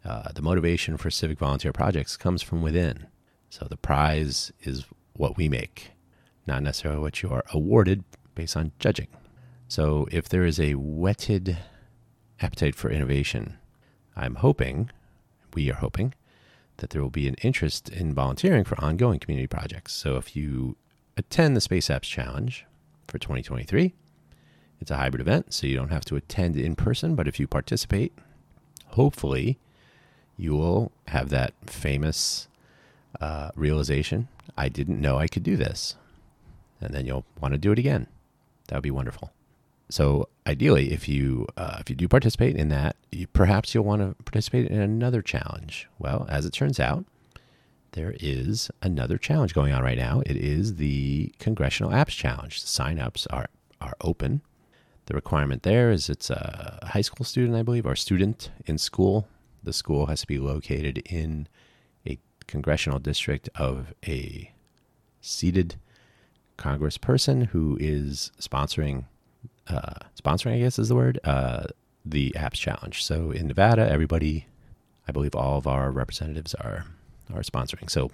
Uh, 0.05 0.33
the 0.33 0.43
motivation 0.43 0.97
for 0.97 1.11
civic 1.11 1.39
volunteer 1.39 1.73
projects 1.73 2.17
comes 2.17 2.43
from 2.43 2.63
within. 2.63 3.07
So 3.51 3.67
the 3.69 3.77
prize 3.77 4.53
is 4.63 4.85
what 5.15 5.37
we 5.37 5.49
make, 5.49 5.93
not 6.47 6.63
necessarily 6.63 7.01
what 7.01 7.23
you 7.23 7.31
are 7.31 7.45
awarded 7.53 8.05
based 8.35 8.57
on 8.57 8.73
judging. 8.79 9.09
So 9.69 10.09
if 10.11 10.29
there 10.29 10.45
is 10.45 10.59
a 10.59 10.75
whetted 10.75 11.59
appetite 12.41 12.75
for 12.75 12.91
innovation, 12.91 13.59
I'm 14.17 14.37
hoping, 14.37 14.91
we 15.55 15.71
are 15.71 15.77
hoping, 15.77 16.15
that 16.79 16.91
there 16.91 17.03
will 17.03 17.11
be 17.11 17.29
an 17.29 17.37
interest 17.43 17.89
in 17.89 18.15
volunteering 18.15 18.65
for 18.65 18.83
ongoing 18.83 19.21
community 19.21 19.47
projects. 19.47 19.93
So 19.93 20.17
if 20.17 20.35
you 20.35 20.77
attend 21.17 21.57
the 21.57 21.61
Space 21.61 21.89
Apps 21.89 22.03
Challenge, 22.03 22.67
for 23.13 23.19
2023. 23.19 23.95
It's 24.81 24.91
a 24.91 24.97
hybrid 24.97 25.21
event, 25.21 25.53
so 25.53 25.67
you 25.67 25.77
don't 25.77 25.93
have 25.93 26.05
to 26.07 26.17
attend 26.17 26.57
in 26.57 26.75
person, 26.75 27.15
but 27.15 27.29
if 27.29 27.39
you 27.39 27.47
participate, 27.47 28.13
hopefully 28.89 29.59
you 30.37 30.55
will 30.55 30.93
have 31.09 31.29
that 31.31 31.55
famous 31.67 32.49
uh, 33.21 33.51
realization 33.55 34.29
I 34.57 34.69
didn't 34.69 35.01
know 35.01 35.19
I 35.19 35.29
could 35.29 35.43
do 35.43 35.57
this. 35.57 35.97
And 36.81 36.93
then 36.95 37.07
you'll 37.07 37.25
want 37.41 37.53
to 37.53 37.59
do 37.59 37.73
it 37.73 37.79
again. 37.79 38.07
That 38.69 38.77
would 38.77 38.83
be 38.83 38.91
wonderful. 38.91 39.33
So 39.89 40.29
ideally, 40.47 40.93
if 40.93 41.09
you 41.09 41.47
uh, 41.57 41.77
if 41.81 41.91
you 41.91 41.97
do 41.97 42.09
participate 42.09 42.57
in 42.57 42.69
that, 42.71 42.97
you, 43.11 43.27
perhaps 43.27 43.75
you'll 43.75 43.85
want 43.85 44.03
to 44.03 44.23
participate 44.25 44.71
in 44.71 44.81
another 44.81 45.23
challenge. 45.23 45.89
Well, 45.99 46.27
as 46.29 46.47
it 46.47 46.53
turns 46.53 46.81
out, 46.81 47.05
there 47.93 48.15
is 48.21 48.71
another 48.81 49.19
challenge 49.19 49.55
going 49.55 49.73
on 49.73 49.83
right 49.83 49.99
now. 49.99 50.23
It 50.25 50.37
is 50.37 50.77
the 50.77 51.33
Congressional 51.39 51.93
Apps 51.93 52.17
Challenge. 52.17 52.61
Sign-ups 52.61 53.27
are 53.29 53.47
are 53.81 53.97
open. 54.01 54.41
The 55.07 55.15
requirement 55.15 55.63
there 55.63 55.91
is 55.91 56.09
it's 56.09 56.31
a 56.31 56.79
high 56.93 57.01
school 57.03 57.25
student, 57.25 57.57
I 57.57 57.63
believe, 57.63 57.87
or 57.87 57.95
student 57.95 58.51
in 58.67 58.79
school. 58.79 59.29
The 59.63 59.73
school 59.73 60.07
has 60.07 60.21
to 60.23 60.27
be 60.27 60.39
located 60.39 60.99
in 60.99 61.49
a 62.07 62.19
congressional 62.47 62.99
district 62.99 63.49
of 63.55 63.95
a 64.07 64.53
seated 65.21 65.77
congressperson 66.59 67.47
who 67.47 67.77
is 67.81 68.31
sponsoring 68.41 69.05
uh, 69.69 69.95
sponsoring, 70.21 70.55
I 70.55 70.59
guess 70.59 70.79
is 70.79 70.89
the 70.89 70.95
word, 70.95 71.21
uh, 71.25 71.65
the 72.05 72.33
apps 72.37 72.55
challenge. 72.55 73.05
So 73.05 73.31
in 73.31 73.47
Nevada, 73.47 73.89
everybody, 73.89 74.47
I 75.07 75.13
believe 75.13 75.35
all 75.35 75.57
of 75.57 75.67
our 75.67 75.91
representatives 75.91 76.55
are 76.55 76.87
are 77.33 77.43
sponsoring. 77.43 77.89
So 77.89 78.11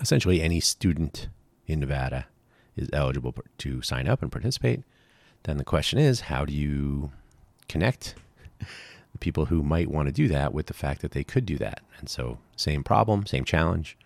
essentially, 0.00 0.40
any 0.42 0.60
student 0.60 1.28
in 1.66 1.80
Nevada 1.80 2.26
is 2.74 2.88
eligible 2.92 3.34
to 3.58 3.82
sign 3.82 4.08
up 4.08 4.22
and 4.22 4.32
participate. 4.32 4.82
Then 5.44 5.58
the 5.58 5.64
question 5.64 5.98
is, 5.98 6.22
how 6.22 6.44
do 6.44 6.52
you 6.52 7.12
connect 7.68 8.14
people 9.16 9.46
who 9.46 9.62
might 9.62 9.90
want 9.90 10.06
to 10.06 10.12
do 10.12 10.28
that 10.28 10.52
with 10.52 10.66
the 10.66 10.74
fact 10.74 11.02
that 11.02 11.12
they 11.12 11.24
could 11.24 11.46
do 11.46 11.58
that? 11.58 11.80
And 11.98 12.08
so, 12.08 12.38
same 12.56 12.84
problem, 12.84 13.26
same 13.26 13.44
challenge 13.44 13.96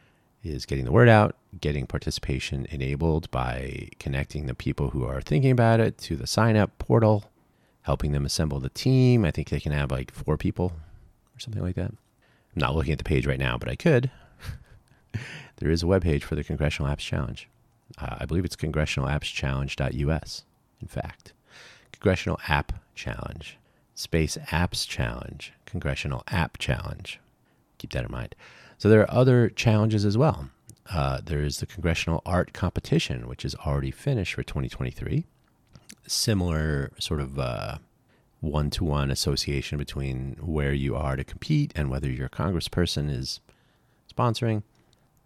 is 0.43 0.67
getting 0.67 0.85
the 0.85 0.93
word 0.93 1.09
out, 1.09 1.37
getting 1.61 1.87
participation 1.87 2.67
enabled 2.71 3.31
by 3.31 3.89
connecting 3.99 4.47
the 4.47 4.55
people 4.55 4.91
who 4.91 5.05
are 5.05 5.21
thinking 5.21 5.51
about 5.51 5.81
it 5.81 5.99
to 5.99 6.17
the 6.17 6.27
sign 6.27 6.57
up 6.57 6.79
portal, 6.79 7.31
helping 7.83 8.13
them 8.13 8.25
assemble 8.25 8.61
the 8.61 8.71
team. 8.71 9.25
I 9.25 9.31
think 9.31 9.49
they 9.51 9.61
can 9.61 9.73
have 9.73 9.91
like 9.91 10.13
four 10.13 10.37
people 10.37 10.73
or 11.35 11.41
something 11.41 11.63
like 11.63 11.77
that. 11.77 11.91
I'm 11.91 11.99
not 12.57 12.75
looking 12.75 12.93
at 12.93 12.99
the 12.99 13.05
page 13.05 13.27
right 13.27 13.39
now, 13.39 13.59
but 13.59 13.69
I 13.69 13.77
could. 13.77 14.11
there 15.57 15.71
is 15.71 15.83
a 15.83 15.87
web 15.87 16.03
page 16.03 16.25
for 16.25 16.35
the 16.35 16.45
Congressional 16.45 16.91
Apps 16.91 16.99
Challenge. 17.01 17.49
Uh, 17.99 18.17
I 18.21 18.25
believe 18.25 18.45
it's 18.45 18.57
congressionalappschallenge.us, 18.57 20.45
in 20.81 20.89
fact. 20.89 21.33
Congressional 21.93 22.41
App 22.49 22.73
Challenge, 22.95 23.59
Space 24.01 24.39
Apps 24.51 24.89
Challenge, 24.89 25.53
Congressional 25.67 26.23
App 26.29 26.57
Challenge. 26.59 27.21
Keep 27.77 27.93
that 27.93 28.07
in 28.07 28.11
mind. 28.11 28.35
So 28.79 28.89
there 28.89 29.03
are 29.03 29.11
other 29.11 29.51
challenges 29.51 30.07
as 30.07 30.17
well. 30.17 30.49
Uh, 30.91 31.21
there 31.23 31.43
is 31.43 31.59
the 31.59 31.67
Congressional 31.67 32.23
Art 32.25 32.55
Competition, 32.55 33.29
which 33.29 33.45
is 33.45 33.55
already 33.55 33.91
finished 33.91 34.35
for 34.35 34.43
2023. 34.43 35.27
Similar 36.07 36.93
sort 36.99 37.21
of 37.21 37.39
one 38.41 38.71
to 38.71 38.85
one 38.85 39.11
association 39.11 39.77
between 39.77 40.37
where 40.41 40.73
you 40.73 40.97
are 40.97 41.15
to 41.15 41.23
compete 41.23 41.73
and 41.77 41.91
whether 41.91 42.09
your 42.09 42.31
congressperson 42.31 43.11
is 43.11 43.41
sponsoring. 44.13 44.63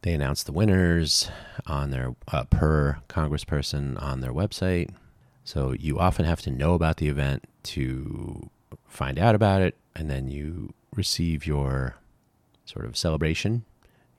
They 0.03 0.13
announce 0.13 0.43
the 0.43 0.53
winners 0.53 1.31
on 1.65 1.91
their 1.91 2.17
uh, 2.29 2.45
per 2.45 2.99
congressperson 3.09 4.03
on 4.03 4.21
their 4.21 4.33
website. 4.33 4.91
So 5.45 5.73
you 5.73 5.99
often 5.99 6.25
have 6.25 6.43
to 6.43 6.51
know 6.51 6.75
about 6.75 6.97
the 6.97 7.09
event 7.09 7.45
to 7.65 8.51
find 8.95 9.19
out 9.19 9.35
about 9.35 9.61
it, 9.61 9.77
and 9.95 10.09
then 10.09 10.29
you 10.29 10.73
receive 10.95 11.47
your 11.47 11.97
sort 12.65 12.85
of 12.87 12.97
celebration, 12.97 13.65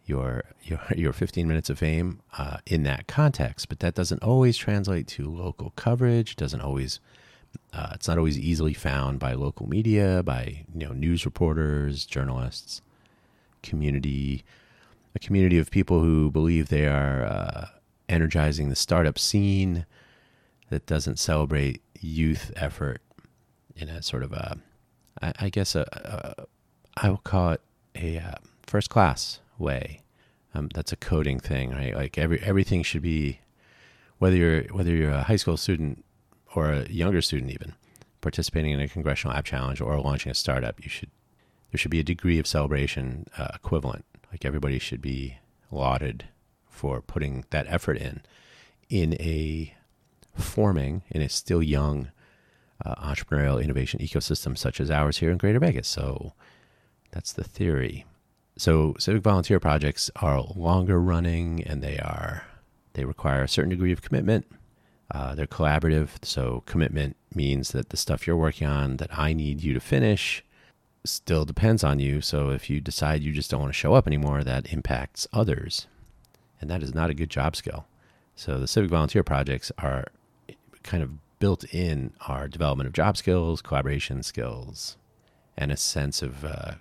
your 0.05 0.43
your 0.63 0.79
your 0.95 1.13
15 1.13 1.47
minutes 1.47 1.69
of 1.69 1.79
fame 1.79 2.21
uh, 2.37 2.57
in 2.65 2.83
that 2.83 3.07
context. 3.07 3.69
But 3.69 3.79
that 3.79 3.95
doesn't 3.95 4.23
always 4.23 4.57
translate 4.57 5.07
to 5.09 5.29
local 5.29 5.71
coverage. 5.75 6.35
Doesn't 6.35 6.61
always. 6.61 6.99
Uh, 7.73 7.91
it's 7.93 8.07
not 8.07 8.17
always 8.17 8.37
easily 8.37 8.73
found 8.73 9.17
by 9.17 9.33
local 9.33 9.67
media, 9.67 10.21
by 10.23 10.65
you 10.73 10.85
know 10.85 10.93
news 10.93 11.25
reporters, 11.25 12.05
journalists, 12.05 12.81
community, 13.63 14.43
a 15.15 15.19
community 15.19 15.57
of 15.57 15.71
people 15.71 16.01
who 16.01 16.29
believe 16.29 16.67
they 16.67 16.85
are 16.85 17.23
uh, 17.23 17.65
energizing 18.09 18.69
the 18.69 18.75
startup 18.75 19.17
scene 19.17 19.85
that 20.69 20.85
doesn't 20.85 21.17
celebrate 21.17 21.81
youth 22.01 22.51
effort 22.57 23.01
in 23.75 23.89
a 23.89 24.01
sort 24.01 24.23
of 24.23 24.33
a, 24.33 24.57
I, 25.21 25.33
I 25.39 25.49
guess 25.49 25.75
a, 25.75 25.81
a, 26.37 26.45
I 26.97 27.09
will 27.09 27.17
call 27.17 27.51
it 27.51 27.61
a 27.95 28.17
uh, 28.17 28.35
first 28.65 28.89
class 28.89 29.39
way. 29.57 30.01
Um, 30.53 30.69
that's 30.73 30.91
a 30.91 30.97
coding 30.97 31.39
thing, 31.39 31.71
right? 31.71 31.93
Like 31.93 32.17
every 32.17 32.39
everything 32.41 32.83
should 32.83 33.01
be, 33.01 33.39
whether 34.19 34.35
you're 34.35 34.63
whether 34.73 34.91
you're 34.91 35.11
a 35.11 35.23
high 35.23 35.35
school 35.35 35.57
student 35.57 36.05
or 36.55 36.71
a 36.71 36.89
younger 36.89 37.21
student, 37.21 37.51
even 37.51 37.73
participating 38.21 38.71
in 38.71 38.79
a 38.79 38.87
congressional 38.87 39.35
app 39.35 39.45
challenge 39.45 39.81
or 39.81 39.99
launching 39.99 40.31
a 40.31 40.35
startup, 40.35 40.81
you 40.81 40.89
should 40.89 41.11
there 41.71 41.77
should 41.77 41.91
be 41.91 41.99
a 41.99 42.03
degree 42.03 42.39
of 42.39 42.47
celebration 42.47 43.27
uh, 43.37 43.49
equivalent. 43.53 44.05
Like 44.31 44.45
everybody 44.45 44.79
should 44.79 45.01
be 45.01 45.37
lauded 45.71 46.25
for 46.69 47.01
putting 47.01 47.43
that 47.49 47.65
effort 47.67 47.97
in 47.97 48.21
in 48.89 49.13
a 49.15 49.73
forming 50.33 51.03
in 51.09 51.21
a 51.21 51.29
still 51.29 51.61
young 51.63 52.11
uh, 52.83 52.95
entrepreneurial 52.95 53.63
innovation 53.63 53.99
ecosystem 53.99 54.57
such 54.57 54.81
as 54.81 54.91
ours 54.91 55.17
here 55.17 55.31
in 55.31 55.37
Greater 55.37 55.59
Vegas. 55.59 55.87
So 55.87 56.33
that's 57.11 57.33
the 57.33 57.43
theory. 57.43 58.05
So 58.57 58.95
civic 58.99 59.21
volunteer 59.21 59.59
projects 59.59 60.09
are 60.17 60.41
longer 60.55 60.99
running 60.99 61.63
and 61.63 61.81
they 61.81 61.99
are 61.99 62.45
they 62.93 63.05
require 63.05 63.43
a 63.43 63.47
certain 63.47 63.69
degree 63.69 63.91
of 63.91 64.01
commitment. 64.01 64.45
Uh, 65.11 65.35
they're 65.35 65.45
collaborative, 65.45 66.09
so 66.23 66.63
commitment 66.65 67.15
means 67.33 67.71
that 67.71 67.89
the 67.89 67.97
stuff 67.97 68.25
you're 68.25 68.37
working 68.37 68.67
on 68.67 68.97
that 68.97 69.15
I 69.17 69.33
need 69.33 69.61
you 69.61 69.73
to 69.73 69.79
finish 69.79 70.43
still 71.03 71.45
depends 71.45 71.83
on 71.83 71.99
you. 71.99 72.21
So 72.21 72.49
if 72.49 72.69
you 72.69 72.81
decide 72.81 73.21
you 73.21 73.31
just 73.31 73.51
don't 73.51 73.59
want 73.59 73.73
to 73.73 73.77
show 73.77 73.93
up 73.93 74.07
anymore, 74.07 74.43
that 74.43 74.71
impacts 74.73 75.27
others, 75.31 75.85
and 76.59 76.69
that 76.69 76.81
is 76.81 76.95
not 76.95 77.09
a 77.09 77.13
good 77.13 77.29
job 77.29 77.55
skill. 77.55 77.85
So 78.35 78.59
the 78.59 78.67
civic 78.67 78.89
volunteer 78.89 79.23
projects 79.23 79.71
are 79.77 80.05
kind 80.81 81.03
of 81.03 81.11
built 81.45 81.63
in 81.65 82.11
our 82.21 82.47
development 82.47 82.87
of 82.87 82.93
job 82.93 83.15
skills, 83.15 83.61
collaboration 83.61 84.23
skills, 84.23 84.97
and 85.55 85.71
a 85.71 85.77
sense 85.77 86.23
of 86.23 86.43
uh, 86.43 86.71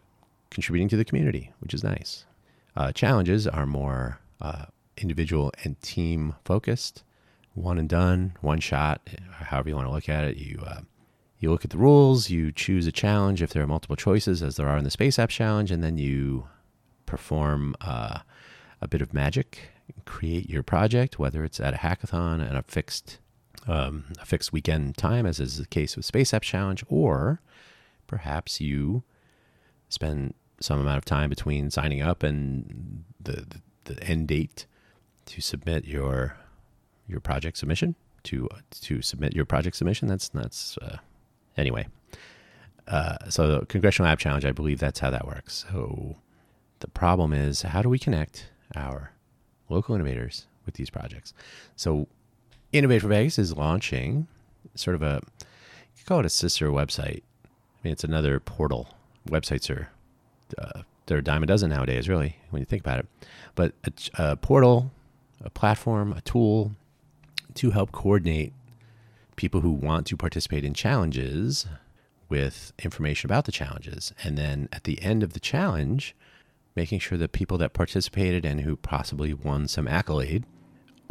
contributing 0.49 0.89
to 0.89 0.97
the 0.97 1.05
community, 1.05 1.53
which 1.59 1.75
is 1.75 1.85
nice. 1.85 2.25
Uh, 2.75 2.91
challenges 2.91 3.47
are 3.47 3.67
more 3.67 4.21
uh, 4.41 4.65
individual 4.97 5.53
and 5.65 5.79
team 5.83 6.35
focused, 6.47 7.03
one 7.53 7.79
and 7.79 7.91
done, 7.91 8.33
one 8.41 8.59
shot, 8.59 9.03
however 9.33 9.69
you 9.69 9.75
want 9.75 9.87
to 9.87 9.93
look 9.93 10.09
at 10.09 10.25
it. 10.25 10.39
You 10.39 10.63
uh, 10.67 10.81
you 11.41 11.51
look 11.51 11.67
at 11.67 11.71
the 11.71 11.77
rules, 11.77 12.31
you 12.31 12.51
choose 12.51 12.87
a 12.87 12.93
challenge 12.93 13.43
if 13.43 13.53
there 13.53 13.63
are 13.63 13.67
multiple 13.67 13.97
choices, 13.97 14.43
as 14.43 14.57
there 14.57 14.67
are 14.67 14.79
in 14.79 14.85
the 14.85 14.91
Space 14.91 15.19
App 15.19 15.29
Challenge, 15.29 15.71
and 15.71 15.85
then 15.85 15.99
you 15.99 16.49
perform 17.05 17.77
uh, 17.83 18.21
a 18.81 18.89
bit 18.89 19.03
of 19.03 19.13
magic, 19.13 19.59
create 20.07 20.49
your 20.49 20.63
project, 20.63 21.19
whether 21.19 21.45
it's 21.45 21.61
at 21.61 21.75
a 21.75 21.77
hackathon 21.77 22.43
at 22.43 22.57
a 22.57 22.63
fixed 22.63 23.19
um, 23.67 24.05
a 24.21 24.27
fixed 24.27 24.53
weekend 24.53 24.97
time, 24.97 25.27
as 25.27 25.41
is 25.41 25.59
the 25.59 25.67
case 25.67 25.97
with 25.97 26.05
Space 26.05 26.35
App 26.35 26.43
Challenge, 26.43 26.85
or 26.89 27.41
perhaps 28.07 28.61
you 28.61 29.03
spend 29.89 30.35
some 30.61 30.81
amount 30.81 30.99
of 30.99 31.05
time 31.05 31.29
between 31.29 31.71
signing 31.71 32.01
up 32.03 32.23
and 32.23 33.05
the, 33.21 33.45
the, 33.85 33.95
the 33.95 34.05
end 34.05 34.29
date 34.29 34.67
to 35.27 35.41
submit 35.41 35.85
your 35.85 36.37
your 37.07 37.21
project 37.21 37.59
submission 37.59 37.95
to 38.23 38.49
to 38.81 39.03
submit 39.03 39.35
your 39.35 39.45
project 39.45 39.77
submission. 39.77 40.09
That's 40.09 40.29
that's 40.29 40.79
uh, 40.79 40.99
anyway. 41.57 41.87
Uh, 42.87 43.17
so 43.31 43.61
the 43.61 43.67
Congressional 43.67 44.11
App 44.11 44.19
Challenge, 44.19 44.45
I 44.45 44.53
believe 44.53 44.79
that's 44.79 45.01
how 45.01 45.11
that 45.11 45.27
works. 45.27 45.65
So 45.71 46.17
the 46.81 46.89
problem 46.89 47.33
is, 47.33 47.63
how 47.63 47.81
do 47.81 47.89
we 47.89 47.99
connect 47.99 48.51
our 48.77 49.13
local 49.71 49.95
innovators 49.95 50.47
with 50.67 50.75
these 50.75 50.91
projects? 50.91 51.33
So 51.77 52.09
Innovate 52.75 53.03
for 53.03 53.09
Vegas 53.09 53.39
is 53.39 53.57
launching 53.57 54.27
sort 54.75 54.97
of 54.97 55.03
a 55.03 55.21
you 55.23 55.99
could 55.99 56.07
call 56.07 56.19
it 56.19 56.27
a 56.27 56.31
sister 56.31 56.71
website. 56.71 57.23
I 57.45 57.79
mean, 57.85 57.93
it's 57.93 58.03
another 58.03 58.41
portal. 58.41 58.89
Websites 59.29 59.71
are 59.71 59.91
uh, 60.59 60.83
they're 61.07 61.19
a 61.19 61.23
dime 61.23 61.45
a 61.45 61.47
dozen 61.47 61.71
nowadays, 61.71 62.09
really, 62.09 62.37
when 62.51 62.59
you 62.59 62.67
think 62.67 62.83
about 62.83 62.99
it. 62.99 63.07
But 63.55 63.75
a, 63.85 63.93
a 64.15 64.37
portal, 64.37 64.91
a 65.41 65.51
platform, 65.51 66.13
a 66.15 66.21
tool 66.23 66.73
to 67.55 67.71
help 67.71 67.93
coordinate 67.93 68.53
people 69.37 69.61
who 69.61 69.71
want 69.71 70.09
to 70.09 70.17
participate 70.17 70.65
in 70.65 70.75
challenges 70.75 71.67
with 72.29 72.73
information 72.83 73.31
about 73.31 73.45
the 73.45 73.53
challenges. 73.53 74.13
And 74.25 74.37
then 74.37 74.69
at 74.73 74.83
the 74.83 75.01
end 75.01 75.23
of 75.23 75.33
the 75.33 75.41
challenge, 75.41 76.17
making 76.75 76.99
sure 76.99 77.19
that 77.19 77.31
people 77.31 77.57
that 77.59 77.73
participated 77.73 78.45
and 78.45 78.63
who 78.63 78.75
possibly 78.75 79.33
won 79.33 79.69
some 79.69 79.87
accolade 79.87 80.45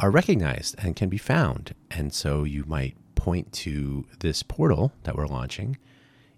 are 0.04 0.10
recognized 0.10 0.74
and 0.76 0.94
can 0.94 1.08
be 1.08 1.16
found. 1.16 1.74
And 1.90 2.12
so 2.12 2.44
you 2.44 2.64
might 2.66 2.94
point 3.14 3.50
to 3.54 4.04
this 4.20 4.42
portal 4.42 4.92
that 5.04 5.16
we're 5.16 5.26
launching 5.26 5.78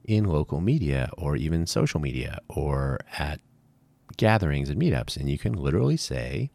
in 0.04 0.22
local 0.22 0.60
media 0.60 1.10
or 1.18 1.34
even 1.34 1.66
social 1.66 1.98
media 1.98 2.38
or 2.46 3.00
at 3.18 3.40
gatherings 4.16 4.70
and 4.70 4.80
meetups. 4.80 5.16
And 5.16 5.28
you 5.28 5.36
can 5.36 5.52
literally 5.52 5.96
say, 5.96 6.52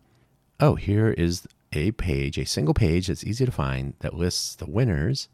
oh, 0.61 0.75
here 0.75 1.09
is 1.09 1.45
a 1.73 1.91
page, 1.91 2.37
a 2.37 2.45
single 2.45 2.73
page 2.73 3.07
that's 3.07 3.25
easy 3.25 3.45
to 3.45 3.51
find 3.51 3.93
that 3.99 4.13
lists 4.13 4.55
the 4.55 4.69
winners 4.69 5.27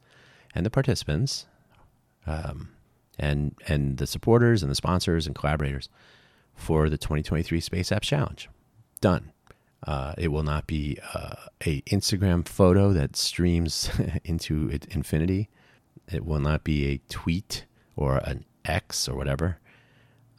and 0.55 0.65
the 0.65 0.71
participants, 0.71 1.45
um, 2.25 2.69
and 3.19 3.53
and 3.67 3.97
the 3.97 4.07
supporters 4.07 4.63
and 4.63 4.71
the 4.71 4.75
sponsors 4.75 5.27
and 5.27 5.35
collaborators 5.35 5.89
for 6.55 6.89
the 6.89 6.97
2023 6.97 7.61
Space 7.61 7.89
Apps 7.91 8.01
Challenge. 8.01 8.49
Done. 8.99 9.31
Uh, 9.87 10.13
it 10.17 10.27
will 10.27 10.43
not 10.43 10.67
be 10.67 10.97
uh, 11.13 11.35
a 11.65 11.81
Instagram 11.83 12.45
photo 12.45 12.91
that 12.91 13.15
streams 13.15 13.89
into 14.25 14.69
infinity. 14.91 15.49
It 16.11 16.25
will 16.25 16.41
not 16.41 16.65
be 16.65 16.87
a 16.87 17.01
tweet 17.09 17.65
or 17.95 18.17
an 18.17 18.43
X 18.65 19.07
or 19.07 19.15
whatever. 19.15 19.59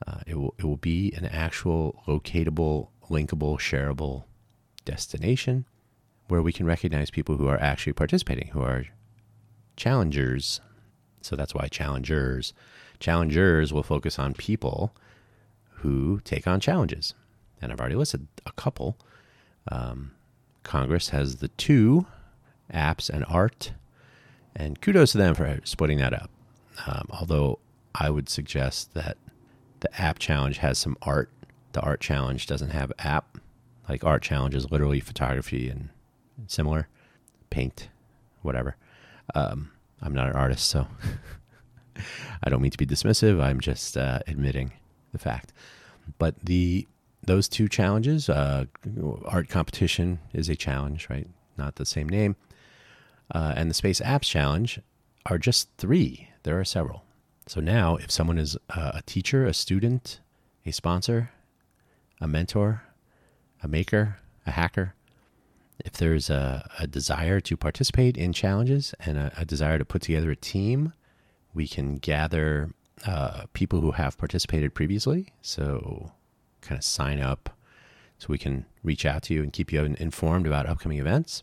Uh, 0.07 0.21
it 0.27 0.37
will 0.37 0.55
it 0.59 0.65
will 0.65 0.77
be 0.77 1.13
an 1.15 1.25
actual 1.25 2.03
locatable, 2.07 2.89
linkable, 3.09 3.59
shareable 3.59 4.25
destination 4.85 5.65
where 6.29 6.43
we 6.43 6.53
can 6.53 6.67
recognize 6.67 7.11
people 7.11 7.37
who 7.37 7.49
are 7.49 7.61
actually 7.61 7.95
participating, 7.95 8.49
who 8.49 8.61
are 8.61 8.85
challengers. 9.77 10.61
So 11.23 11.37
that's 11.37 11.55
why 11.55 11.69
challengers. 11.69 12.53
Challengers 13.01 13.73
will 13.73 13.83
focus 13.83 14.19
on 14.19 14.35
people 14.35 14.95
who 15.81 16.21
take 16.21 16.47
on 16.47 16.61
challenges. 16.61 17.15
And 17.63 17.73
I've 17.73 17.81
already 17.81 17.97
listed 17.97 18.29
a 18.45 18.53
couple. 18.53 18.99
Um, 19.71 20.13
Congress 20.63 21.11
has 21.11 21.37
the 21.37 21.49
two 21.49 22.07
apps 22.73 23.09
and 23.09 23.25
art, 23.29 23.73
and 24.55 24.81
kudos 24.81 25.13
to 25.13 25.19
them 25.19 25.35
for 25.35 25.61
splitting 25.65 25.99
that 25.99 26.13
up. 26.13 26.31
Um, 26.87 27.09
although 27.11 27.59
I 27.95 28.11
would 28.11 28.29
suggest 28.29 28.95
that 28.95 29.17
the 29.81 30.01
app 30.01 30.19
challenge 30.19 30.59
has 30.59 30.79
some 30.79 30.97
art. 31.03 31.31
The 31.73 31.81
art 31.81 32.01
challenge 32.01 32.47
doesn't 32.47 32.71
have 32.71 32.93
app. 32.99 33.39
Like 33.89 34.05
art 34.05 34.23
challenge 34.23 34.55
is 34.55 34.71
literally 34.71 35.01
photography 35.01 35.69
and 35.69 35.89
similar, 36.47 36.89
paint, 37.51 37.89
whatever. 38.43 38.77
Um, 39.35 39.71
I'm 40.03 40.15
not 40.15 40.29
an 40.29 40.35
artist, 40.35 40.69
so 40.69 40.87
I 42.43 42.51
don't 42.51 42.63
mean 42.63 42.71
to 42.71 42.79
be 42.79 42.87
dismissive. 42.87 43.43
I'm 43.43 43.61
just 43.61 43.97
uh, 43.97 44.21
admitting 44.27 44.73
the 45.13 45.19
fact. 45.19 45.53
But 46.19 46.35
the 46.45 46.87
those 47.29 47.49
two 47.49 47.69
challenges, 47.69 48.29
uh, 48.29 48.65
art 49.27 49.49
competition 49.49 50.19
is 50.33 50.49
a 50.49 50.57
challenge, 50.57 51.09
right? 51.11 51.29
Not 51.57 51.77
the 51.77 51.85
same 51.85 52.09
name, 52.09 52.37
uh, 53.35 53.53
and 53.55 53.71
the 53.71 53.75
space 53.75 54.01
apps 54.01 54.23
challenge 54.23 54.81
are 55.27 55.39
just 55.39 55.69
three. 55.77 56.31
There 56.43 56.59
are 56.59 56.65
several. 56.65 57.05
So 57.47 57.61
now, 57.61 57.97
if 57.97 58.11
someone 58.11 58.39
is 58.39 58.57
a 58.69 59.03
teacher, 59.07 59.45
a 59.47 59.55
student, 59.55 60.21
a 60.65 60.73
sponsor, 60.73 61.31
a 62.21 62.27
mentor, 62.27 62.83
a 63.63 63.69
maker, 63.69 64.19
a 64.47 64.53
hacker, 64.53 64.95
if 65.79 65.93
there's 65.93 66.31
a, 66.31 66.69
a 66.79 66.87
desire 66.87 67.41
to 67.41 67.57
participate 67.57 68.17
in 68.17 68.33
challenges 68.33 68.95
and 69.05 69.17
a, 69.19 69.33
a, 69.37 69.45
desire 69.45 69.79
to 69.79 69.85
put 69.85 70.03
together 70.03 70.31
a 70.31 70.37
team, 70.37 70.93
we 71.55 71.69
can 71.69 71.97
gather 71.97 72.71
uh, 73.07 73.45
people 73.53 73.81
who 73.81 73.93
have 73.93 74.19
participated 74.19 74.75
previously. 74.75 75.33
So, 75.41 76.13
kind 76.61 76.79
of 76.79 76.85
sign 76.85 77.21
up 77.21 77.51
so 78.19 78.27
we 78.29 78.39
can 78.39 78.67
reach 78.83 79.07
out 79.07 79.23
to 79.25 79.35
you 79.35 79.43
and 79.43 79.53
keep 79.53 79.73
you 79.73 79.83
informed 79.83 80.47
about 80.47 80.67
upcoming 80.67 80.99
events. 80.99 81.43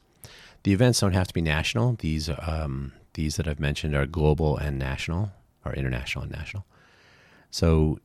The 0.64 0.74
events 0.74 1.00
don't 1.00 1.14
have 1.14 1.28
to 1.28 1.34
be 1.34 1.42
national. 1.42 1.94
These 2.00 2.30
um, 2.30 2.94
these 3.14 3.38
that 3.38 3.48
I've 3.48 3.60
mentioned 3.60 3.96
are 3.96 4.06
global 4.06 4.58
and 4.58 4.78
national, 4.78 5.32
or 5.64 5.74
international 5.74 6.24
and 6.24 6.32
national. 6.32 6.66
So 7.50 8.00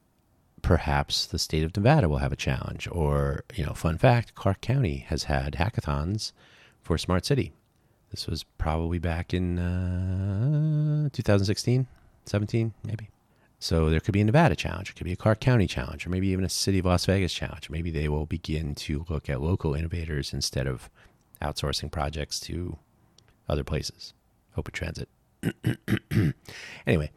perhaps 0.63 1.27
the 1.27 1.39
state 1.39 1.65
of 1.65 1.77
Nevada 1.77 2.09
will 2.09 2.19
have 2.19 2.33
a 2.33 2.37
challenge. 2.37 2.89
Or, 2.91 3.45
you 3.55 3.65
know, 3.65 3.73
fun 3.73 3.99
fact 3.99 4.35
Clark 4.35 4.61
County 4.61 4.99
has 5.09 5.25
had 5.25 5.55
hackathons 5.55 6.33
for 6.81 6.97
Smart 6.99 7.25
City. 7.27 7.53
This 8.11 8.27
was 8.27 8.45
probably 8.59 8.99
back 8.99 9.33
in 9.33 9.59
uh, 9.59 11.09
2016, 11.13 11.87
17, 12.25 12.75
maybe. 12.85 13.09
So 13.63 13.91
there 13.91 14.01
could 14.01 14.13
be 14.13 14.23
a 14.23 14.25
Nevada 14.25 14.57
challenge, 14.57 14.89
it 14.89 14.97
could 14.97 15.05
be 15.05 15.13
a 15.13 15.17
Clark 15.17 15.39
County 15.39 15.67
challenge, 15.67 16.07
or 16.07 16.11
maybe 16.11 16.29
even 16.29 16.47
a 16.47 16.49
City 16.49 16.79
of 16.79 16.87
Las 16.87 17.05
Vegas 17.05 17.33
challenge. 17.33 17.69
Maybe 17.69 17.91
they 17.91 18.09
will 18.09 18.25
begin 18.25 18.75
to 18.77 19.05
look 19.11 19.29
at 19.29 19.43
local 19.43 19.75
innovators 19.75 20.33
instead 20.33 20.67
of 20.67 20.89
outsourcing 21.43 21.91
projects 21.91 22.41
to 22.41 22.79
other 23.51 23.63
places. 23.63 24.15
Open 24.57 24.73
Transit. 24.73 25.11
anyway, 26.87 27.11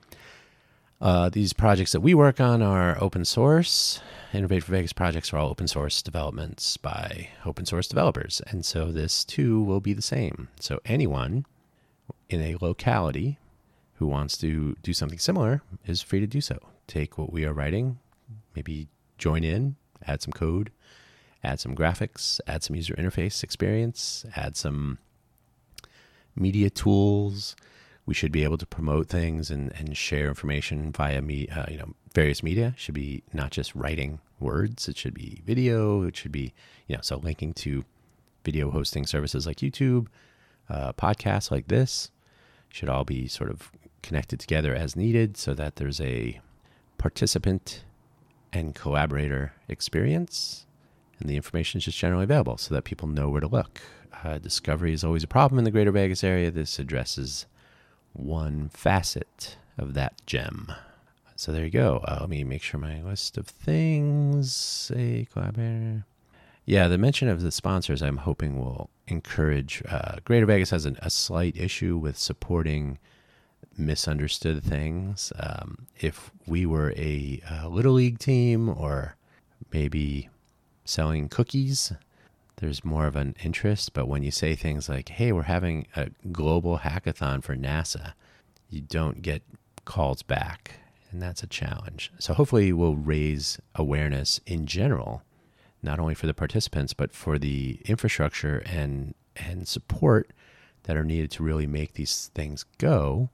uh, 0.99 1.29
these 1.29 1.53
projects 1.53 1.93
that 1.93 2.01
we 2.01 2.13
work 2.13 2.41
on 2.41 2.61
are 2.61 3.01
open 3.01 3.23
source. 3.23 4.01
Innovate 4.33 4.63
for 4.63 4.73
Vegas 4.73 4.93
projects 4.93 5.31
are 5.31 5.37
all 5.37 5.49
open 5.49 5.67
source 5.67 6.01
developments 6.01 6.75
by 6.75 7.29
open 7.45 7.65
source 7.65 7.87
developers. 7.87 8.41
And 8.47 8.65
so 8.65 8.91
this 8.91 9.23
too 9.23 9.63
will 9.63 9.79
be 9.79 9.93
the 9.93 10.01
same. 10.01 10.49
So 10.59 10.79
anyone 10.85 11.45
in 12.29 12.41
a 12.41 12.57
locality 12.59 13.37
who 14.03 14.09
wants 14.09 14.37
to 14.37 14.75
do 14.83 14.91
something 14.91 15.17
similar 15.17 15.61
is 15.85 16.01
free 16.01 16.19
to 16.19 16.27
do 16.27 16.41
so. 16.41 16.59
Take 16.87 17.17
what 17.17 17.31
we 17.31 17.45
are 17.45 17.53
writing, 17.53 17.99
maybe 18.53 18.89
join 19.17 19.45
in, 19.45 19.77
add 20.05 20.21
some 20.21 20.33
code, 20.33 20.71
add 21.41 21.61
some 21.61 21.73
graphics, 21.73 22.41
add 22.45 22.63
some 22.63 22.75
user 22.75 22.95
interface 22.95 23.43
experience, 23.43 24.25
add 24.35 24.57
some 24.57 24.97
media 26.35 26.69
tools, 26.69 27.55
we 28.05 28.13
should 28.13 28.33
be 28.33 28.43
able 28.43 28.57
to 28.57 28.65
promote 28.65 29.07
things 29.07 29.49
and, 29.49 29.71
and 29.77 29.95
share 29.95 30.27
information 30.27 30.91
via 30.91 31.21
me, 31.21 31.47
uh, 31.47 31.67
you 31.71 31.77
know, 31.77 31.93
various 32.13 32.43
media. 32.43 32.73
It 32.75 32.79
should 32.81 32.95
be 32.95 33.23
not 33.31 33.51
just 33.51 33.73
writing 33.73 34.19
words. 34.37 34.89
It 34.89 34.97
should 34.97 35.13
be 35.13 35.41
video. 35.45 36.03
It 36.03 36.17
should 36.17 36.33
be, 36.33 36.53
you 36.87 36.97
know, 36.97 37.01
so 37.01 37.19
linking 37.19 37.53
to 37.53 37.85
video 38.43 38.69
hosting 38.69 39.05
services 39.05 39.47
like 39.47 39.57
YouTube, 39.57 40.07
uh, 40.69 40.91
podcasts 40.91 41.51
like 41.51 41.69
this 41.69 42.11
should 42.67 42.89
all 42.89 43.05
be 43.05 43.29
sort 43.29 43.49
of 43.49 43.71
connected 44.03 44.39
together 44.39 44.75
as 44.75 44.95
needed 44.95 45.37
so 45.37 45.53
that 45.55 45.77
there's 45.77 45.99
a 45.99 46.39
participant 46.97 47.83
and 48.51 48.75
collaborator 48.75 49.53
experience 49.67 50.67
and 51.19 51.29
the 51.29 51.37
information 51.37 51.77
is 51.77 51.85
just 51.85 51.97
generally 51.97 52.25
available 52.25 52.57
so 52.57 52.75
that 52.75 52.83
people 52.83 53.07
know 53.07 53.29
where 53.29 53.41
to 53.41 53.47
look. 53.47 53.81
Uh, 54.23 54.37
discovery 54.37 54.93
is 54.93 55.03
always 55.03 55.23
a 55.23 55.27
problem 55.27 55.57
in 55.57 55.63
the 55.63 55.71
greater 55.71 55.91
Vegas 55.91 56.23
area. 56.23 56.51
This 56.51 56.79
addresses 56.79 57.45
one 58.11 58.69
facet 58.69 59.57
of 59.77 59.93
that 59.93 60.21
gem. 60.25 60.71
So 61.35 61.51
there 61.51 61.63
you 61.63 61.71
go. 61.71 62.03
Uh, 62.05 62.17
let 62.21 62.29
me 62.29 62.43
make 62.43 62.61
sure 62.61 62.79
my 62.79 63.01
list 63.01 63.37
of 63.37 63.47
things 63.47 64.53
say 64.53 65.27
collaborator. 65.31 66.05
Yeah, 66.65 66.87
the 66.87 66.97
mention 66.97 67.27
of 67.27 67.41
the 67.41 67.51
sponsors 67.51 68.01
I'm 68.01 68.17
hoping 68.17 68.59
will 68.59 68.89
encourage. 69.07 69.81
Uh, 69.89 70.17
Greater 70.23 70.45
Vegas 70.45 70.69
has 70.69 70.85
an, 70.85 70.97
a 71.01 71.09
slight 71.09 71.57
issue 71.57 71.97
with 71.97 72.17
supporting 72.17 72.99
misunderstood 73.77 74.63
things. 74.63 75.33
Um, 75.39 75.87
if 75.99 76.31
we 76.45 76.65
were 76.65 76.91
a, 76.91 77.41
a 77.49 77.69
little 77.69 77.93
league 77.93 78.19
team 78.19 78.69
or 78.69 79.15
maybe 79.71 80.29
selling 80.85 81.29
cookies, 81.29 81.93
there's 82.57 82.85
more 82.85 83.07
of 83.07 83.15
an 83.15 83.35
interest. 83.43 83.93
But 83.93 84.07
when 84.07 84.23
you 84.23 84.31
say 84.31 84.55
things 84.55 84.87
like, 84.89 85.09
hey, 85.09 85.31
we're 85.31 85.43
having 85.43 85.87
a 85.95 86.09
global 86.31 86.79
hackathon 86.79 87.43
for 87.43 87.55
NASA, 87.55 88.13
you 88.69 88.81
don't 88.81 89.21
get 89.21 89.43
calls 89.85 90.23
back. 90.23 90.75
And 91.11 91.21
that's 91.21 91.43
a 91.43 91.47
challenge. 91.47 92.11
So 92.19 92.33
hopefully, 92.33 92.73
we'll 92.73 92.95
raise 92.95 93.59
awareness 93.75 94.39
in 94.47 94.65
general, 94.65 95.21
not 95.83 95.99
only 95.99 96.15
for 96.15 96.25
the 96.25 96.33
participants, 96.33 96.93
but 96.93 97.13
for 97.13 97.37
the 97.37 97.79
infrastructure 97.85 98.63
and, 98.65 99.13
and 99.35 99.67
support 99.67 100.31
that 100.83 100.97
are 100.97 101.03
needed 101.03 101.29
to 101.31 101.43
really 101.43 101.67
make 101.67 101.93
these 101.93 102.31
things 102.33 102.65
go. 102.79 103.29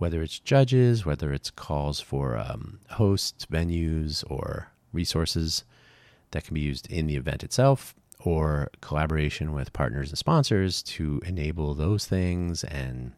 Whether 0.00 0.22
it's 0.22 0.38
judges, 0.38 1.04
whether 1.04 1.30
it's 1.30 1.50
calls 1.50 2.00
for 2.00 2.38
um, 2.38 2.80
hosts, 2.92 3.44
venues, 3.44 4.24
or 4.30 4.72
resources 4.94 5.62
that 6.30 6.44
can 6.44 6.54
be 6.54 6.60
used 6.60 6.90
in 6.90 7.06
the 7.06 7.16
event 7.16 7.44
itself, 7.44 7.94
or 8.18 8.70
collaboration 8.80 9.52
with 9.52 9.74
partners 9.74 10.08
and 10.08 10.16
sponsors 10.16 10.82
to 10.84 11.20
enable 11.26 11.74
those 11.74 12.06
things 12.06 12.64
and 12.64 13.12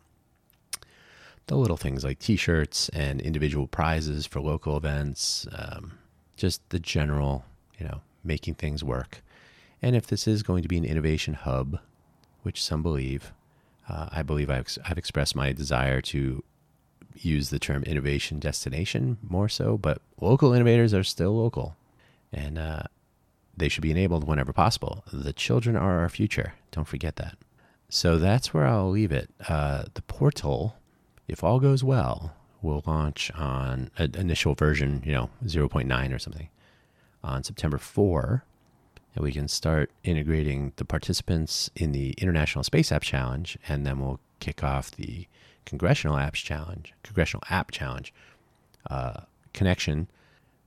the 1.47 1.55
little 1.57 1.77
things 1.77 2.03
like 2.03 2.19
t-shirts 2.19 2.89
and 2.89 3.21
individual 3.21 3.69
prizes 3.69 4.27
for 4.27 4.41
local 4.41 4.77
events 4.77 5.47
um, 5.57 5.99
just 6.37 6.69
the 6.71 6.81
general 6.81 7.45
you 7.79 7.87
know 7.87 8.01
making 8.25 8.55
things 8.55 8.83
work. 8.83 9.23
And 9.81 9.95
if 9.95 10.09
this 10.09 10.27
is 10.27 10.43
going 10.43 10.63
to 10.63 10.69
be 10.69 10.79
an 10.79 10.85
innovation 10.85 11.35
hub 11.35 11.79
which 12.43 12.61
some 12.61 12.83
believe 12.83 13.33
uh, 13.89 14.09
i 14.11 14.23
believe 14.23 14.51
I've, 14.51 14.77
I've 14.85 14.99
expressed 14.99 15.37
my 15.37 15.53
desire 15.53 16.01
to 16.01 16.43
use 17.17 17.51
the 17.51 17.59
term 17.59 17.83
innovation 17.85 18.39
destination 18.39 19.19
more 19.23 19.49
so 19.49 19.77
but 19.79 20.01
local 20.21 20.53
innovators 20.53 20.95
are 20.95 21.05
still 21.05 21.37
local 21.37 21.77
and 22.33 22.59
uh, 22.59 22.83
they 23.57 23.69
should 23.69 23.83
be 23.83 23.91
enabled 23.91 24.27
whenever 24.27 24.53
possible. 24.53 25.05
The 25.13 25.33
children 25.33 25.77
are 25.77 26.01
our 26.01 26.09
future. 26.09 26.55
Don't 26.71 26.89
forget 26.89 27.17
that. 27.17 27.37
So 27.89 28.19
that's 28.19 28.55
where 28.55 28.67
I'll 28.67 28.91
leave 28.91 29.13
it. 29.13 29.31
Uh, 29.49 29.85
the 29.95 30.03
portal, 30.03 30.77
if 31.29 31.45
all 31.45 31.61
goes 31.61 31.85
well, 31.85 32.35
will 32.63 32.83
launch 32.87 33.31
on 33.33 33.91
an 33.99 34.15
initial 34.15 34.55
version, 34.55 35.03
you 35.05 35.13
know, 35.13 35.31
0.9 35.45 36.15
or 36.15 36.19
something, 36.19 36.49
on 37.23 37.43
September 37.45 37.77
4. 37.77 38.45
And 39.15 39.23
we 39.23 39.33
can 39.33 39.47
start 39.47 39.91
integrating 40.05 40.73
the 40.77 40.87
participants 40.87 41.71
in 41.77 41.93
the 41.93 42.13
International 42.13 42.65
Space 42.65 42.91
App 42.91 43.03
Challenge, 43.03 43.59
and 43.69 43.87
then 43.87 44.01
we'll 44.01 44.21
kick 44.41 44.65
off 44.65 44.91
the 44.91 45.27
Congressional 45.65 46.17
Apps 46.17 46.35
Challenge, 46.35 46.93
Congressional 47.03 47.45
App 47.51 47.71
Challenge 47.71 48.13
uh, 48.91 49.23
connection. 49.53 50.09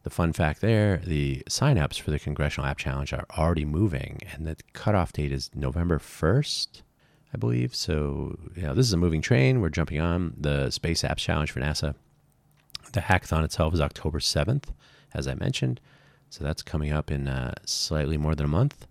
The 0.03 0.09
fun 0.09 0.33
fact 0.33 0.61
there 0.61 0.97
the 0.97 1.43
signups 1.49 1.99
for 1.99 2.11
the 2.11 2.19
Congressional 2.19 2.69
App 2.69 2.77
Challenge 2.77 3.11
are 3.13 3.25
already 3.37 3.65
moving, 3.65 4.19
and 4.31 4.45
the 4.45 4.55
cutoff 4.73 5.13
date 5.13 5.31
is 5.31 5.49
November 5.55 5.97
1st, 5.99 6.81
I 7.33 7.37
believe. 7.37 7.75
So, 7.75 8.37
you 8.55 8.63
know, 8.63 8.73
this 8.73 8.85
is 8.85 8.93
a 8.93 8.97
moving 8.97 9.21
train. 9.21 9.61
We're 9.61 9.69
jumping 9.69 9.99
on 9.99 10.35
the 10.37 10.69
Space 10.69 11.01
Apps 11.01 11.17
Challenge 11.17 11.51
for 11.51 11.59
NASA. 11.59 11.95
The 12.93 13.01
hackathon 13.01 13.43
itself 13.43 13.73
is 13.73 13.81
October 13.81 14.19
7th, 14.19 14.65
as 15.13 15.27
I 15.27 15.33
mentioned. 15.33 15.81
So 16.29 16.43
that's 16.43 16.61
coming 16.61 16.91
up 16.91 17.11
in 17.11 17.27
uh, 17.27 17.55
slightly 17.65 18.17
more 18.17 18.35
than 18.35 18.45
a 18.45 18.49
month 18.49 18.87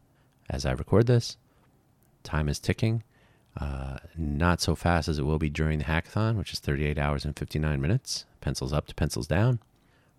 as 0.51 0.67
I 0.67 0.73
record 0.73 1.07
this. 1.07 1.37
Time 2.23 2.49
is 2.49 2.59
ticking. 2.59 3.03
Uh, 3.57 3.99
not 4.17 4.61
so 4.61 4.75
fast 4.75 5.09
as 5.09 5.19
it 5.19 5.25
will 5.25 5.39
be 5.39 5.51
during 5.51 5.79
the 5.79 5.85
hackathon, 5.85 6.37
which 6.37 6.53
is 6.53 6.59
38 6.59 6.99
hours 6.99 7.25
and 7.25 7.39
59 7.39 7.81
minutes. 7.81 8.25
Pencils 8.41 8.73
up 8.73 8.87
to 8.89 8.95
pencils 8.95 9.27
down. 9.27 9.61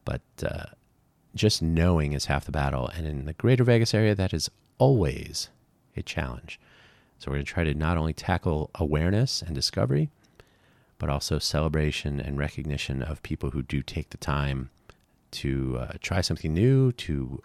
But 0.06 0.21
uh, 0.43 0.65
just 1.36 1.62
knowing 1.62 2.13
is 2.13 2.26
half 2.26 2.45
the 2.45 2.52
battle. 2.52 2.88
And 2.88 3.06
in 3.06 3.26
the 3.26 3.34
greater 3.34 3.63
Vegas 3.63 3.93
area, 3.93 4.15
that 4.15 4.34
is 4.34 4.50
always 4.78 5.50
a 5.98 6.02
challenge. 6.02 6.60
So 7.17 7.30
we're 7.30 7.38
going 7.38 7.45
to 7.45 7.54
try 7.54 7.63
to 7.63 7.74
not 7.74 7.98
only 7.98 8.13
tackle 8.13 8.69
awareness 8.76 9.41
and 9.41 9.54
discovery, 9.54 10.10
but 10.98 11.10
also 11.10 11.39
celebration 11.39 12.19
and 12.19 12.38
recognition 12.38 13.02
of 13.02 13.21
people 13.24 13.52
who 13.52 13.62
do 13.62 13.82
take 13.82 14.12
the 14.12 14.17
time 14.17 14.69
to 15.32 15.78
uh, 15.80 15.93
try 16.00 16.21
something 16.21 16.54
new, 16.54 16.91
to 16.93 17.41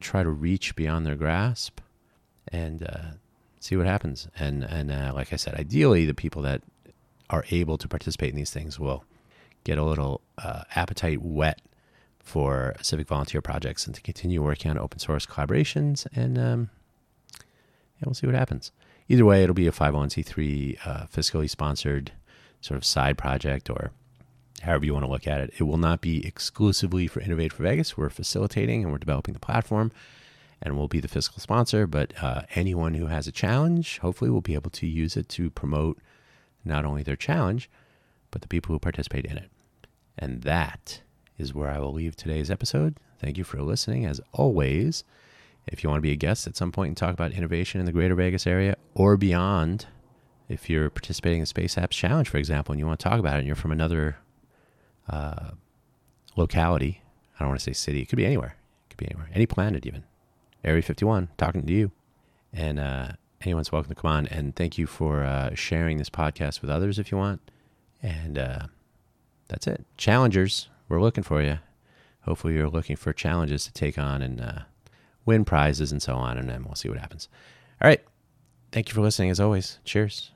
try 0.00 0.22
to 0.22 0.30
reach 0.30 0.76
beyond 0.76 1.04
their 1.04 1.16
grasp, 1.16 1.80
and 2.48 2.84
uh, 2.84 3.02
see 3.64 3.76
what 3.76 3.86
happens. 3.86 4.28
And 4.38 4.62
and 4.62 4.90
uh, 4.90 5.12
like 5.14 5.32
I 5.32 5.36
said, 5.36 5.54
ideally, 5.54 6.04
the 6.04 6.14
people 6.14 6.42
that 6.42 6.62
are 7.30 7.44
able 7.50 7.78
to 7.78 7.88
participate 7.88 8.28
in 8.28 8.36
these 8.36 8.50
things 8.50 8.78
will 8.78 9.04
get 9.64 9.78
a 9.78 9.84
little 9.84 10.20
uh, 10.36 10.64
appetite 10.74 11.22
whet 11.22 11.62
for 12.22 12.74
civic 12.82 13.08
volunteer 13.08 13.40
projects 13.40 13.86
and 13.86 13.94
to 13.94 14.02
continue 14.02 14.42
working 14.42 14.70
on 14.70 14.78
open 14.78 14.98
source 14.98 15.24
collaborations. 15.24 16.06
And 16.14 16.38
um, 16.38 16.70
yeah, 17.38 18.04
we'll 18.04 18.14
see 18.14 18.26
what 18.26 18.36
happens. 18.36 18.70
Either 19.08 19.24
way, 19.24 19.42
it'll 19.42 19.54
be 19.54 19.66
a 19.66 19.72
501c3 19.72 20.78
uh, 20.86 21.06
fiscally 21.06 21.48
sponsored 21.48 22.12
sort 22.60 22.76
of 22.76 22.84
side 22.84 23.16
project 23.18 23.68
or 23.68 23.92
however 24.62 24.84
you 24.84 24.92
want 24.94 25.04
to 25.04 25.10
look 25.10 25.26
at 25.26 25.40
it. 25.40 25.52
It 25.58 25.64
will 25.64 25.78
not 25.78 26.00
be 26.00 26.26
exclusively 26.26 27.06
for 27.06 27.20
Innovate 27.20 27.52
for 27.52 27.62
Vegas. 27.62 27.96
We're 27.96 28.10
facilitating 28.10 28.82
and 28.82 28.92
we're 28.92 28.98
developing 28.98 29.34
the 29.34 29.40
platform 29.40 29.90
and 30.64 30.76
we'll 30.76 30.88
be 30.88 31.00
the 31.00 31.08
fiscal 31.08 31.40
sponsor. 31.40 31.86
But 31.86 32.12
uh, 32.22 32.42
anyone 32.54 32.94
who 32.94 33.06
has 33.06 33.28
a 33.28 33.32
challenge, 33.32 33.98
hopefully, 33.98 34.30
will 34.30 34.40
be 34.40 34.54
able 34.54 34.70
to 34.70 34.86
use 34.86 35.16
it 35.16 35.28
to 35.30 35.50
promote 35.50 35.98
not 36.64 36.84
only 36.84 37.02
their 37.02 37.16
challenge, 37.16 37.70
but 38.30 38.42
the 38.42 38.48
people 38.48 38.72
who 38.72 38.78
participate 38.78 39.26
in 39.26 39.36
it. 39.36 39.50
And 40.18 40.42
that 40.42 41.02
is 41.38 41.54
where 41.54 41.70
I 41.70 41.78
will 41.78 41.92
leave 41.92 42.16
today's 42.16 42.50
episode. 42.50 42.98
Thank 43.20 43.36
you 43.36 43.44
for 43.44 43.60
listening. 43.60 44.06
As 44.06 44.20
always, 44.32 45.04
if 45.66 45.82
you 45.82 45.90
want 45.90 45.98
to 45.98 46.02
be 46.02 46.12
a 46.12 46.16
guest 46.16 46.46
at 46.46 46.56
some 46.56 46.72
point 46.72 46.88
and 46.88 46.96
talk 46.96 47.12
about 47.12 47.32
innovation 47.32 47.80
in 47.80 47.86
the 47.86 47.92
greater 47.92 48.14
Vegas 48.14 48.46
area 48.46 48.76
or 48.94 49.16
beyond, 49.16 49.86
if 50.48 50.70
you're 50.70 50.90
participating 50.90 51.40
in 51.40 51.46
Space 51.46 51.74
Apps 51.74 51.90
Challenge, 51.90 52.28
for 52.28 52.38
example, 52.38 52.72
and 52.72 52.78
you 52.78 52.86
want 52.86 53.00
to 53.00 53.04
talk 53.04 53.18
about 53.18 53.36
it 53.36 53.38
and 53.38 53.46
you're 53.46 53.56
from 53.56 53.72
another 53.72 54.16
uh, 55.08 55.50
locality, 56.36 57.02
I 57.36 57.40
don't 57.40 57.48
want 57.48 57.60
to 57.60 57.64
say 57.64 57.72
city, 57.72 58.02
it 58.02 58.06
could 58.06 58.16
be 58.16 58.26
anywhere. 58.26 58.56
It 58.86 58.90
could 58.90 58.98
be 58.98 59.06
anywhere, 59.06 59.30
any 59.34 59.46
planet 59.46 59.86
even. 59.86 60.04
Area 60.64 60.82
51, 60.82 61.28
talking 61.36 61.66
to 61.66 61.72
you. 61.72 61.90
And 62.52 62.78
uh, 62.78 63.08
anyone's 63.42 63.72
welcome 63.72 63.94
to 63.94 64.00
come 64.00 64.10
on. 64.10 64.26
And 64.28 64.54
thank 64.56 64.78
you 64.78 64.86
for 64.86 65.22
uh, 65.22 65.54
sharing 65.54 65.98
this 65.98 66.10
podcast 66.10 66.60
with 66.60 66.70
others 66.70 66.98
if 66.98 67.12
you 67.12 67.18
want. 67.18 67.40
And 68.02 68.38
uh, 68.38 68.66
that's 69.48 69.66
it. 69.66 69.84
Challengers, 69.96 70.68
we're 70.88 71.00
looking 71.00 71.24
for 71.24 71.42
you. 71.42 71.58
Hopefully, 72.22 72.54
you're 72.54 72.70
looking 72.70 72.96
for 72.96 73.12
challenges 73.12 73.64
to 73.66 73.72
take 73.72 73.98
on 73.98 74.22
and 74.22 74.40
uh, 74.40 74.58
win 75.26 75.44
prizes 75.44 75.92
and 75.92 76.02
so 76.02 76.14
on. 76.14 76.38
And 76.38 76.48
then 76.48 76.64
we'll 76.64 76.74
see 76.74 76.88
what 76.88 76.98
happens. 76.98 77.28
All 77.82 77.88
right. 77.88 78.02
Thank 78.72 78.88
you 78.88 78.94
for 78.94 79.02
listening 79.02 79.30
as 79.30 79.40
always. 79.40 79.78
Cheers. 79.84 80.30